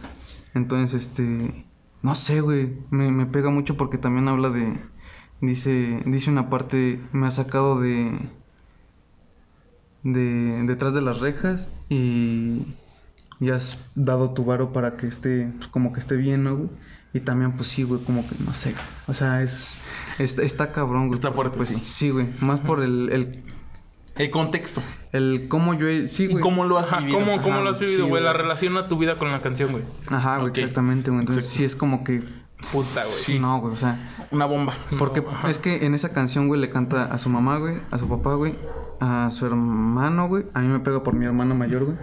[0.55, 1.67] Entonces, este...
[2.03, 2.79] No sé, güey.
[2.91, 4.79] Me, me pega mucho porque también habla de...
[5.41, 7.01] Dice, dice una parte...
[7.11, 8.17] Me ha sacado de...
[10.05, 10.63] De...
[10.69, 12.63] Detrás de las rejas y...
[13.41, 15.53] Y has dado tu varo para que esté...
[15.57, 16.69] Pues como que esté bien, ¿no, güey?
[17.15, 18.75] Y también, pues sí, güey, como que no sé.
[19.07, 19.79] O sea, es...
[20.19, 21.15] Está, está cabrón, güey.
[21.15, 21.77] Está fuerte, Pues sí.
[21.83, 22.29] sí, güey.
[22.41, 23.11] Más por el...
[23.11, 23.43] El,
[24.17, 24.83] El contexto.
[25.13, 26.09] el cómo yo he...
[26.09, 26.43] Sí, ¿Y güey.
[26.43, 27.19] cómo lo has Ajá, vivido?
[27.21, 28.23] ¿cómo, cómo Ajá, lo has sí, vivido, güey?
[28.23, 28.25] güey.
[28.25, 29.85] La relación a tu vida con la canción, güey.
[30.09, 30.59] Ajá, güey, Ok.
[30.59, 31.21] exactamente, güey.
[31.21, 31.59] Entonces Exacto.
[31.59, 32.23] sí es como que...
[32.73, 33.19] Puta, güey.
[33.25, 33.39] Sí.
[33.39, 34.27] No, güey, o sea...
[34.33, 34.75] Una bomba.
[34.99, 37.99] Porque No, es que en esa canción, güey, le canta a su mamá, güey, a
[37.99, 38.57] su papá, güey,
[39.01, 40.45] a su hermano, güey.
[40.55, 41.97] A mí me pega por mi hermana mayor, güey.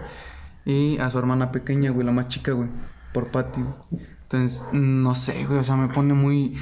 [0.66, 2.68] Y a su hermana pequeña, güey, la más chica, güey.
[3.14, 4.02] Por Patty, güey.
[4.24, 6.56] Entonces, no sé, güey, o sea, me pone muy...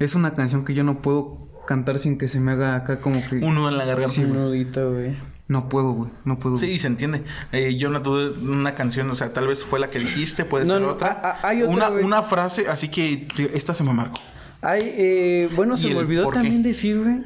[0.00, 3.22] Es una canción que yo no puedo cantar sin que se me haga acá como
[3.28, 3.36] que...
[3.36, 4.12] Un nudo en la garganta.
[4.12, 5.16] Sí, Un nudito, güey.
[5.48, 6.56] No puedo, güey, no puedo.
[6.56, 7.22] Sí, se entiende.
[7.52, 10.64] Eh, yo no tuve una canción, o sea, tal vez fue la que dijiste, puede
[10.64, 11.08] No, ser no, otra.
[11.22, 12.04] a- a- hay otra, una, güey.
[12.04, 14.18] una frase, así que esta se me marcó.
[14.60, 16.34] Ay, eh, bueno, se ¿Y me el olvidó qué?
[16.34, 17.20] también decir, güey,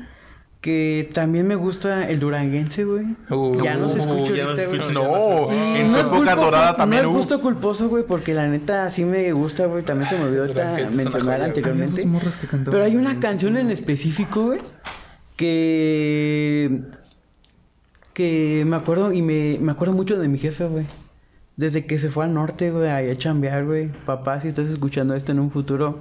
[0.60, 3.06] que también me gusta el duranguense, güey.
[3.30, 4.98] Uh, ya no se escucha ya no se ahorita, escucha.
[5.00, 5.48] güey.
[5.58, 8.34] No, Y en su es época culpo- dorada también No es gusto culposo, güey, porque
[8.34, 9.82] la neta sí me gusta, güey.
[9.84, 12.06] También se me olvidó ahorita mencionar anteriormente.
[12.70, 14.60] Pero hay una canción en específico, güey,
[15.36, 16.82] que...
[18.12, 20.84] Que me acuerdo y me, me acuerdo mucho de mi jefe, güey.
[21.56, 23.88] Desde que se fue al norte, güey, ahí a chambear, güey.
[24.04, 26.00] Papá, si estás escuchando esto en un futuro,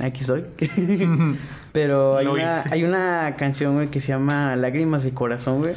[0.00, 0.44] aquí estoy.
[1.72, 2.74] Pero hay una, hice.
[2.74, 5.74] hay una canción, güey, que se llama Lágrimas de Corazón, güey.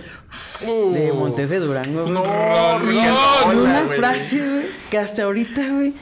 [0.93, 2.13] De Montes de Durango, güey.
[2.13, 3.97] No, no, Y hola, una güey.
[3.97, 5.93] frase, güey, que hasta ahorita, güey.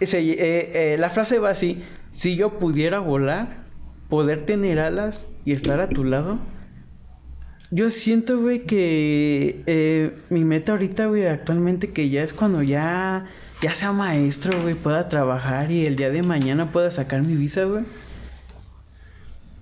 [0.00, 0.06] eh,
[0.38, 3.64] eh, la frase va así: Si yo pudiera volar,
[4.10, 6.38] poder tener alas y estar a tu lado.
[7.70, 13.24] Yo siento, güey, que eh, mi meta ahorita, güey, actualmente, que ya es cuando ya,
[13.64, 17.64] ya sea maestro, güey, pueda trabajar y el día de mañana pueda sacar mi visa,
[17.64, 17.84] güey.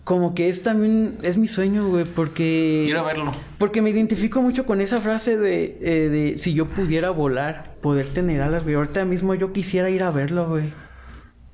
[0.02, 2.92] Como que es también, es mi sueño, güey, porque...
[2.98, 3.30] A verlo.
[3.58, 8.08] Porque me identifico mucho con esa frase de, eh, de si yo pudiera volar, poder
[8.08, 8.74] tener alas, güey.
[8.74, 10.72] Ahorita mismo yo quisiera ir a verlo, güey.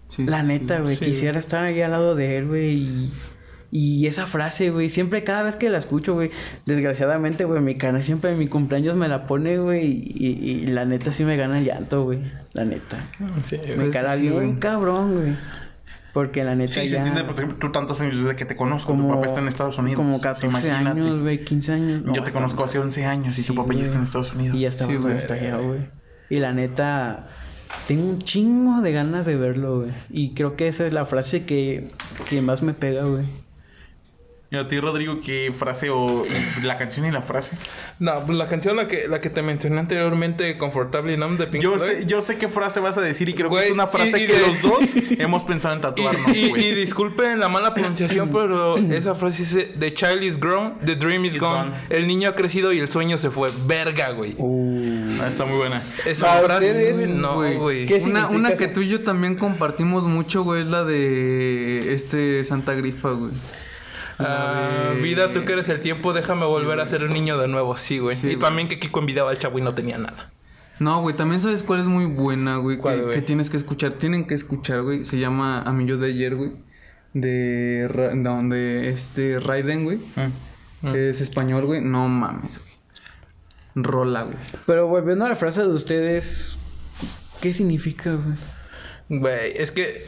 [0.09, 0.97] Sí, La sí, neta, güey.
[0.97, 2.71] sí, quisiera estar ahí al lado de él, güey.
[2.73, 3.13] Y,
[3.71, 4.89] y esa frase, güey.
[4.91, 6.31] Siempre, cada vez que la escucho, güey.
[6.67, 9.87] Desgraciadamente, güey, mi cara siempre en mi cumpleaños me la pone, güey.
[9.87, 12.21] Y, y- y la neta sí me gana el llanto, güey.
[12.53, 12.99] La neta.
[13.43, 14.59] Sí, Me Pues cara sí, bien güey.
[14.59, 15.37] cabrón, güey.
[16.15, 16.99] Porque la neta Sí, se ya...
[16.99, 18.93] entiende, por ejemplo, tú tantos años desde que te conozco.
[18.93, 19.97] como, tu papá está en Estados Unidos.
[19.99, 21.01] Como 14 Imagínate.
[21.01, 21.45] años, güey.
[21.45, 22.03] 15 años.
[22.05, 24.03] No, Yo te conozco hace 11 años y Sí, tu papá ya está en.
[24.03, 24.57] Estados Unidos.
[24.57, 25.81] Y ya está güey.
[26.31, 27.29] Y la neta,
[27.87, 29.91] tengo un chingo de ganas de verlo, güey.
[30.11, 31.91] Y creo que esa es la frase que,
[32.29, 33.25] que más me pega, güey.
[34.51, 36.25] Y a ti, Rodrigo, ¿qué frase o
[36.63, 37.55] la canción y la frase?
[37.99, 41.63] No, pues la canción la que, la que te mencioné anteriormente, Comfortable Numb de Pink
[41.63, 41.99] Yo Floyd.
[41.99, 44.25] sé, yo sé qué frase vas a decir y creo que es una frase y-
[44.25, 44.81] y que de- los dos
[45.19, 49.93] hemos pensado en tatuarnos, Y, y, disculpen la mala pronunciación, pero esa frase dice: The
[49.93, 51.71] child is grown, the dream is Is gone.
[51.73, 51.81] gone.
[51.91, 53.51] El niño ha crecido y el sueño se fue.
[53.67, 54.35] Verga, güey.
[55.21, 55.83] Ah, está muy buena.
[56.07, 57.57] Esa Para frase, ustedes, güey, no, güey.
[57.59, 57.87] güey.
[57.87, 62.43] ¿Qué Una, una que tú y yo también compartimos mucho, güey, es la de este
[62.45, 63.33] Santa Grifa, güey.
[64.19, 67.49] Ah, de- vida, tú que eres el tiempo, déjame volver a ser un niño de
[67.49, 67.77] nuevo.
[67.77, 68.17] Sí, güey.
[68.17, 68.41] Sí, y güey.
[68.41, 70.31] también que Kiko envidiaba al chavo y no tenía nada.
[70.81, 73.15] No, güey, también sabes cuál es muy buena, güey, ¿Cuál, que, güey?
[73.17, 75.05] que tienes que escuchar, tienen que escuchar, güey.
[75.05, 76.53] Se llama A mí yo de ayer, güey.
[77.15, 79.99] De, Ra- de donde este Raiden, güey.
[79.99, 80.93] Mm.
[80.93, 81.81] que Es español, güey.
[81.81, 82.73] No mames, güey.
[83.75, 84.37] Rola, güey.
[84.67, 86.57] Pero volviendo a la frase de ustedes,
[87.41, 88.37] ¿qué significa, güey?
[89.21, 90.07] Güey, es que.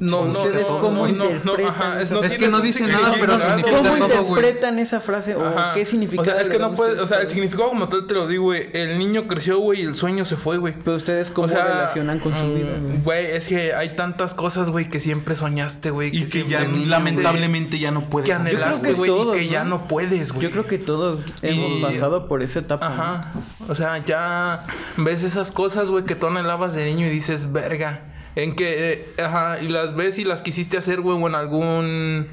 [0.00, 2.60] No, no, ¿Ustedes no, cómo no, no, no, interpretan ajá, esa- no Es que no
[2.60, 5.36] dice nada, pero significa ¿Cómo todo, interpretan esa frase?
[5.36, 5.74] ¿O Ajá.
[5.74, 6.22] qué significa?
[6.22, 8.44] O sea, es que no puedes, o sea, el significado como tal te lo digo,
[8.44, 8.70] güey.
[8.72, 10.74] El niño creció, güey, y el sueño se fue, güey.
[10.84, 12.98] Pero ustedes cómo O sea, relacionan con su mm, vida, güey?
[13.04, 16.08] Güey, es que hay tantas cosas, güey, que siempre soñaste, güey.
[16.16, 19.48] Y que siempre ya quisiste, lamentablemente ya no puedes Que anhelaste, que güey, y que
[19.48, 19.70] ya ¿no?
[19.78, 20.42] no puedes, güey.
[20.44, 22.88] Yo creo que todos hemos Y- pasado por esa etapa.
[22.88, 22.94] ¿no?
[22.94, 23.32] Ajá.
[23.68, 24.64] O sea, ya
[24.96, 28.00] ves esas cosas, güey, que tú anhelabas de niño y dices, verga.
[28.36, 32.28] En que, eh, ajá, y las ves y las quisiste hacer, güey, o en algún,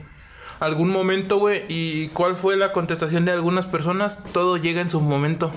[0.60, 1.64] algún momento, güey.
[1.70, 4.24] ¿Y cuál fue la contestación de algunas personas?
[4.32, 5.52] Todo llega en su momento.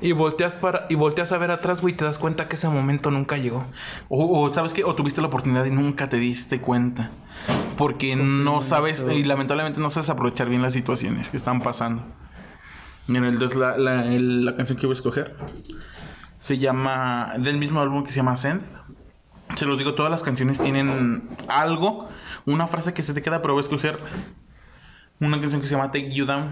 [0.00, 2.68] Y volteas para, y volteas a ver atrás, güey, y te das cuenta que ese
[2.68, 3.64] momento nunca llegó.
[4.08, 7.10] O, o, sabes qué, o tuviste la oportunidad y nunca te diste cuenta.
[7.76, 12.02] Porque no sabes, y lamentablemente no sabes aprovechar bien las situaciones que están pasando.
[13.06, 15.36] Mira, entonces la, la, el- la canción que voy a escoger
[16.38, 18.62] se llama, del mismo álbum que se llama Send.
[19.56, 22.08] Se los digo, todas las canciones tienen algo,
[22.44, 23.98] una frase que se te queda, pero voy a escoger
[25.20, 26.50] una canción que se llama Take You Down,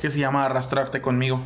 [0.00, 1.42] que se llama Arrastrarte conmigo.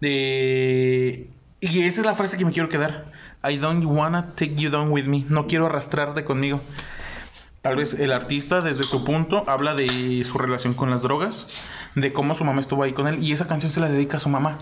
[0.00, 1.28] Y
[1.60, 3.12] esa es la frase que me quiero quedar.
[3.48, 5.24] I don't wanna take you down with me.
[5.28, 6.60] No quiero arrastrarte conmigo.
[7.60, 11.46] Tal vez el artista, desde su punto, habla de su relación con las drogas,
[11.94, 14.20] de cómo su mamá estuvo ahí con él, y esa canción se la dedica a
[14.20, 14.58] su mamá.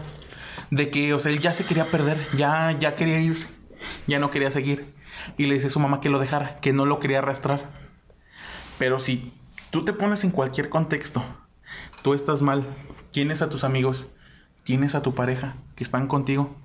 [0.70, 3.55] De que, o sea, él ya se quería perder, ya, ya quería irse,
[4.06, 4.94] ya no quería seguir.
[5.36, 7.70] Y le dice a su mamá que lo dejara, que no lo quería arrastrar.
[8.78, 9.32] Pero si
[9.70, 11.22] tú te pones en cualquier contexto,
[12.02, 12.66] tú estás mal,
[13.10, 14.08] tienes a tus amigos,
[14.64, 16.56] tienes a tu pareja que están contigo,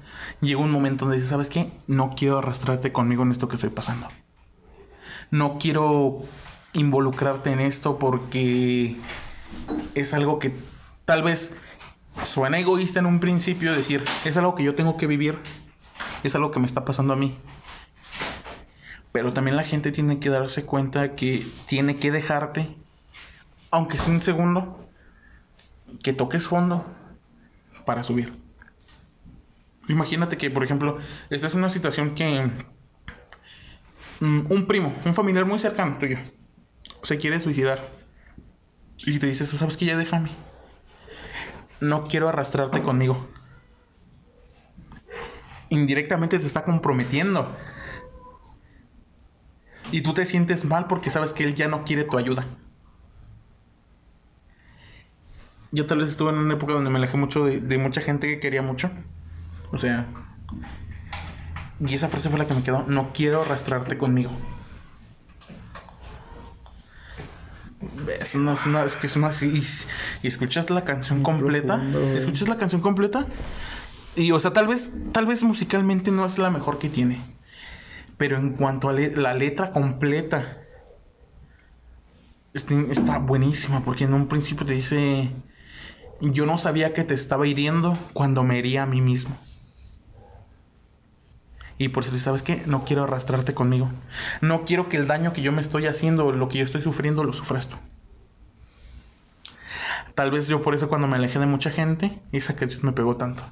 [0.41, 1.71] llega un momento donde dices, ¿sabes qué?
[1.87, 4.07] No quiero arrastrarte conmigo en esto que estoy pasando.
[5.31, 6.21] No quiero
[6.73, 8.95] involucrarte en esto porque
[9.95, 10.53] es algo que
[11.05, 11.55] tal vez
[12.23, 15.39] suena egoísta en un principio decir, es algo que yo tengo que vivir,
[16.23, 17.37] es algo que me está pasando a mí.
[19.11, 22.75] Pero también la gente tiene que darse cuenta que tiene que dejarte,
[23.71, 24.77] aunque sea un segundo,
[26.03, 26.85] que toques fondo
[27.85, 28.33] para subir.
[29.87, 30.97] Imagínate que, por ejemplo,
[31.29, 32.51] estás en una situación que
[34.19, 36.17] mm, un primo, un familiar muy cercano tuyo,
[37.03, 37.87] se quiere suicidar.
[38.97, 40.31] Y te dices, sabes que ya déjame.
[41.79, 43.27] No quiero arrastrarte conmigo.
[45.75, 47.55] Indirectamente te está comprometiendo.
[49.91, 52.45] Y tú te sientes mal porque sabes que él ya no quiere tu ayuda.
[55.71, 58.27] Yo tal vez estuve en una época donde me alejé mucho de, de mucha gente
[58.27, 58.89] que quería mucho.
[59.71, 60.07] O sea...
[61.79, 62.83] Y esa frase fue la que me quedó.
[62.87, 64.31] No quiero arrastrarte conmigo.
[68.19, 69.29] Es, una, es, una- es que es una.
[69.41, 69.61] Y,
[70.23, 71.81] y escuchas la canción completa.
[72.17, 73.27] Escuchas la canción completa.
[74.15, 77.19] Y, o sea, tal vez, tal vez musicalmente no es la mejor que tiene.
[78.17, 80.57] Pero en cuanto a la letra completa,
[82.53, 83.81] este- está buenísima.
[83.83, 85.31] Porque en un principio te dice:
[86.21, 89.37] Yo no sabía que te estaba hiriendo cuando me hería a mí mismo.
[91.77, 92.63] Y por eso, ¿sabes qué?
[92.65, 93.89] No quiero arrastrarte conmigo.
[94.41, 97.23] No quiero que el daño que yo me estoy haciendo, lo que yo estoy sufriendo,
[97.23, 97.75] lo sufras tú.
[100.15, 103.17] Tal vez yo por eso cuando me alejé de mucha gente, esa canción me pegó
[103.17, 103.43] tanto.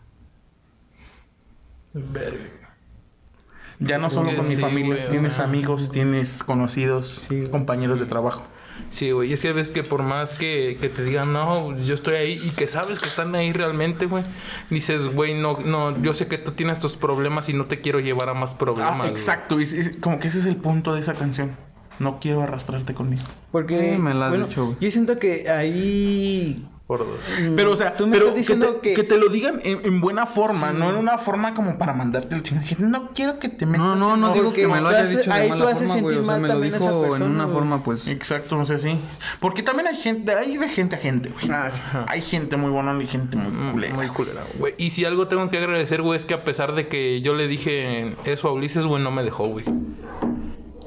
[3.79, 5.45] Ya no solo con mi familia, güey, o tienes sea.
[5.45, 7.47] amigos, tienes conocidos, Sí.
[7.51, 8.43] compañeros de trabajo.
[8.89, 9.29] Sí, güey.
[9.29, 12.37] Y es que ves que por más que, que te digan, no, yo estoy ahí
[12.43, 14.23] y que sabes que están ahí realmente, güey.
[14.69, 17.99] Dices, güey, no, no, yo sé que tú tienes tus problemas y no te quiero
[17.99, 18.93] llevar a más problemas.
[18.93, 19.09] Ah, güey".
[19.09, 21.55] exacto, es- es como que ese es el punto de esa canción.
[21.99, 23.23] No quiero arrastrarte conmigo.
[23.51, 24.77] Porque Sí, me la has bueno, dicho, güey.
[24.79, 27.19] yo siento que ahí Por dos.
[27.55, 29.61] Pero, o sea, tú me pero estás diciendo que, te, que, que te lo digan
[29.63, 32.43] en, en buena forma, no en una forma como para mandarte el.
[32.43, 33.79] Dije, No quiero que te metas.
[33.79, 36.15] No, no, no digo que me lo haya dicho de ahí tú haces forma, güey.
[36.15, 37.55] sentir O sea, mal me lo también a esa dijo en persona, una güey.
[37.55, 38.07] forma, pues...
[38.07, 38.99] Exacto, no sé así.
[39.39, 41.49] Porque también hay gente, hay de gente a gente, güey.
[41.49, 41.81] Ah, sí.
[42.07, 43.93] Hay gente muy buena y gente muy Mm, culera.
[43.95, 44.73] Muy culera, güey.
[44.77, 47.47] Y si algo tengo que agradecer, güey, es que a pesar de que yo le
[47.47, 49.63] dije eso a Ulises, güey, no me dejó, güey.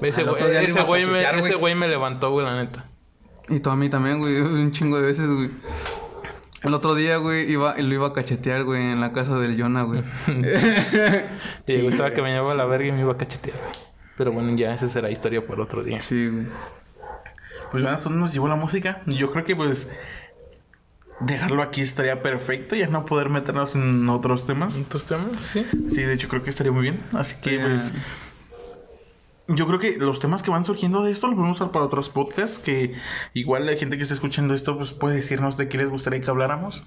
[0.03, 2.85] Ese güey, ese me, ese güey me levantó, güey, la neta.
[3.49, 4.41] Y tú a mí también, güey.
[4.41, 5.51] Un chingo de veces, güey.
[6.63, 9.83] El otro día, güey, iba, lo iba a cachetear, güey, en la casa del Jonah,
[9.83, 10.03] güey.
[11.65, 13.87] Sí, güey, estaba que me llevaba a la verga y me iba a cachetear, güey.
[14.17, 16.01] Pero bueno, ya esa será historia para otro día.
[16.01, 16.47] Sí, güey.
[17.71, 19.03] Pues bueno, eso nos llevó la música.
[19.07, 19.91] Y yo creo que pues
[21.21, 22.75] dejarlo aquí estaría perfecto.
[22.75, 24.79] Ya no poder meternos en otros temas.
[24.79, 25.41] ¿Otros temas?
[25.41, 25.67] Sí.
[25.91, 27.01] Sí, de hecho creo que estaría muy bien.
[27.13, 27.93] Así que pues...
[29.49, 32.09] Yo creo que los temas que van surgiendo de esto los podemos usar para otros
[32.09, 32.59] podcasts.
[32.59, 32.95] Que
[33.35, 36.31] igual la gente que está escuchando esto pues puede decirnos de qué les gustaría que
[36.31, 36.85] habláramos.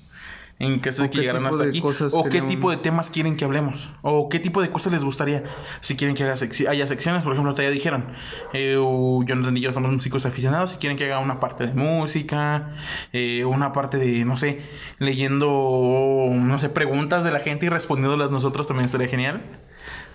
[0.60, 1.82] En caso de que llegaran hasta aquí.
[2.12, 3.90] O qué tipo de temas quieren que hablemos.
[4.02, 5.46] O qué tipo de cosas les gustaría.
[5.80, 6.36] Si quieren que haga
[6.68, 8.08] haya secciones, por ejemplo, ya dijeron.
[8.52, 10.72] Eh, o Jonathan y yo somos músicos aficionados.
[10.72, 12.72] Si quieren que haga una parte de música.
[13.14, 14.62] eh, una parte de, no sé,
[14.98, 19.42] leyendo, no sé, preguntas de la gente y respondiéndolas nosotros también estaría genial.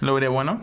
[0.03, 0.61] Lo vería bueno.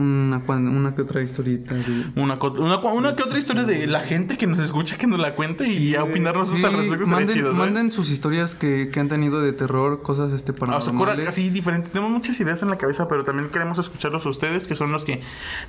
[0.00, 2.06] Una, cuan- una que otra historieta, güey.
[2.16, 5.34] Una, una, una que otra historia de la gente que nos escucha, que nos la
[5.34, 7.06] cuente y a opinarnos Sí, al respecto.
[7.06, 10.80] manden, chido, manden sus historias que, que han tenido de terror, cosas este Ah, o
[10.80, 11.28] sea, paranormales.
[11.28, 11.90] así diferente.
[11.90, 15.04] Tenemos muchas ideas en la cabeza, pero también queremos escucharlos a ustedes, que son los
[15.04, 15.20] que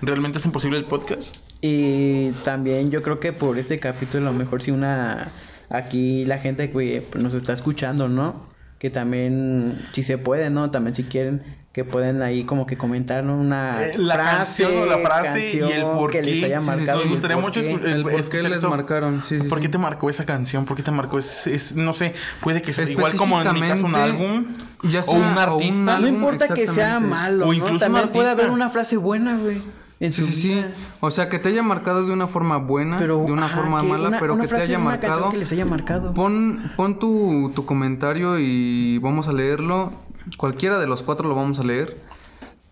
[0.01, 1.35] realmente hacen posible el podcast.
[1.61, 5.31] Y también yo creo que por este capítulo a lo mejor si una...
[5.69, 8.45] Aquí la gente que nos está escuchando, ¿no?
[8.77, 10.69] Que también, si se puede, ¿no?
[10.69, 13.37] También si quieren, que pueden ahí como que comentar ¿no?
[13.37, 16.45] una Eh, la canción o la frase y el canción por que les qué.
[16.47, 16.97] haya Sí, sí, marcado.
[16.99, 17.03] sí.
[17.03, 17.73] y Me gustaría mucho qué.
[17.75, 18.69] escu- El por qué escuchar les eso.
[18.69, 19.61] marcaron, sí, sí, ¿Por sí.
[19.61, 20.65] qué te marcó esa canción?
[20.65, 21.17] ¿Por qué te marcó?
[21.17, 24.47] Es, es- no sé, puede que sea igual como en mi caso un álbum
[24.83, 25.81] ya o sea- un o un artista.
[25.83, 27.53] No álbum, importa que sea malo, O ¿no?
[27.53, 29.61] incluso un También puede haber una frase buena, güey.
[30.01, 30.47] En Sí, su sí, sí.
[30.49, 30.71] vida.
[30.99, 33.81] O sea, que te haya marcado de una forma buena, Pero, de una ajá, forma
[33.81, 35.31] que mala, una- pero una que te frase haya de una canción marcado.
[35.31, 36.13] que les haya marcado.
[36.15, 39.93] Pon, pon tu, tu comentario y vamos a leerlo.
[40.37, 41.97] Cualquiera de los cuatro lo vamos a leer.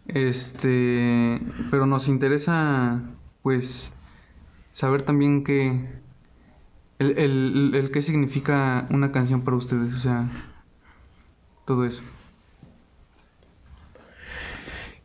[0.07, 1.39] Este,
[1.69, 3.01] pero nos interesa,
[3.43, 3.93] pues,
[4.71, 5.87] saber también qué,
[6.97, 10.27] el, el, el qué significa una canción para ustedes, o sea,
[11.65, 12.01] todo eso.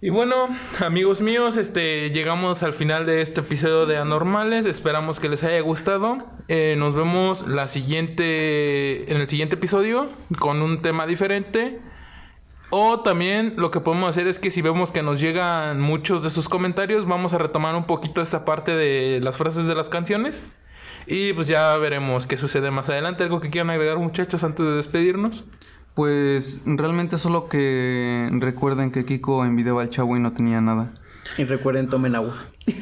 [0.04, 0.48] Y bueno,
[0.84, 4.66] amigos míos, este llegamos al final de este episodio de Anormales.
[4.66, 6.18] Esperamos que les haya gustado.
[6.48, 11.80] Eh, nos vemos la siguiente en el siguiente episodio con un tema diferente.
[12.76, 16.30] O también lo que podemos hacer es que si vemos que nos llegan muchos de
[16.30, 20.44] sus comentarios, vamos a retomar un poquito esta parte de las frases de las canciones.
[21.06, 23.22] Y pues ya veremos qué sucede más adelante.
[23.22, 25.44] ¿Algo que quieran agregar muchachos antes de despedirnos?
[25.94, 30.94] Pues realmente solo que recuerden que Kiko envidiaba al chavo y no tenía nada.
[31.38, 32.34] Y recuerden, tomen agua.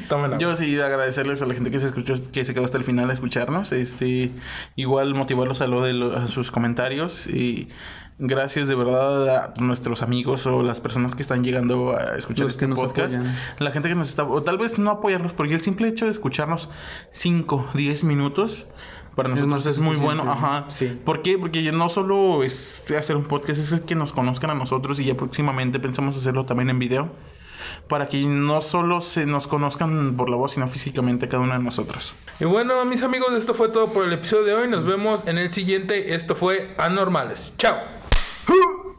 [0.09, 0.37] Tomen agua.
[0.39, 3.09] Yo sí agradecerles a la gente que se escuchó, que se quedó hasta el final
[3.11, 3.71] a escucharnos.
[3.71, 4.31] Este,
[4.75, 7.69] igual motivarlos a lo de lo- a sus comentarios y
[8.25, 12.53] gracias de verdad a nuestros amigos o las personas que están llegando a escuchar Los
[12.53, 13.15] este podcast.
[13.15, 13.35] apoyan.
[13.59, 16.11] La gente que nos está, o tal vez no apoyarnos, porque el simple hecho de
[16.11, 16.69] escucharnos
[17.11, 18.67] 5, 10 minutos
[19.15, 20.23] para nosotros es, muy bueno.
[20.31, 20.65] Ajá.
[20.69, 20.99] Sí.
[21.03, 21.37] ¿Por qué?
[21.37, 25.05] Porque no solo es hacer un podcast, es el que nos conozcan a nosotros y
[25.05, 27.11] ya próximamente pensamos hacerlo también en video.
[27.87, 31.63] Para que no solo se nos conozcan por la voz, sino físicamente cada uno de
[31.63, 32.13] nosotros.
[32.39, 34.67] Y bueno, mis amigos, esto fue todo por el episodio de hoy.
[34.67, 36.13] Nos vemos en el siguiente.
[36.15, 37.53] Esto fue Anormales.
[37.57, 38.02] Chao.
[38.45, 38.93] Who?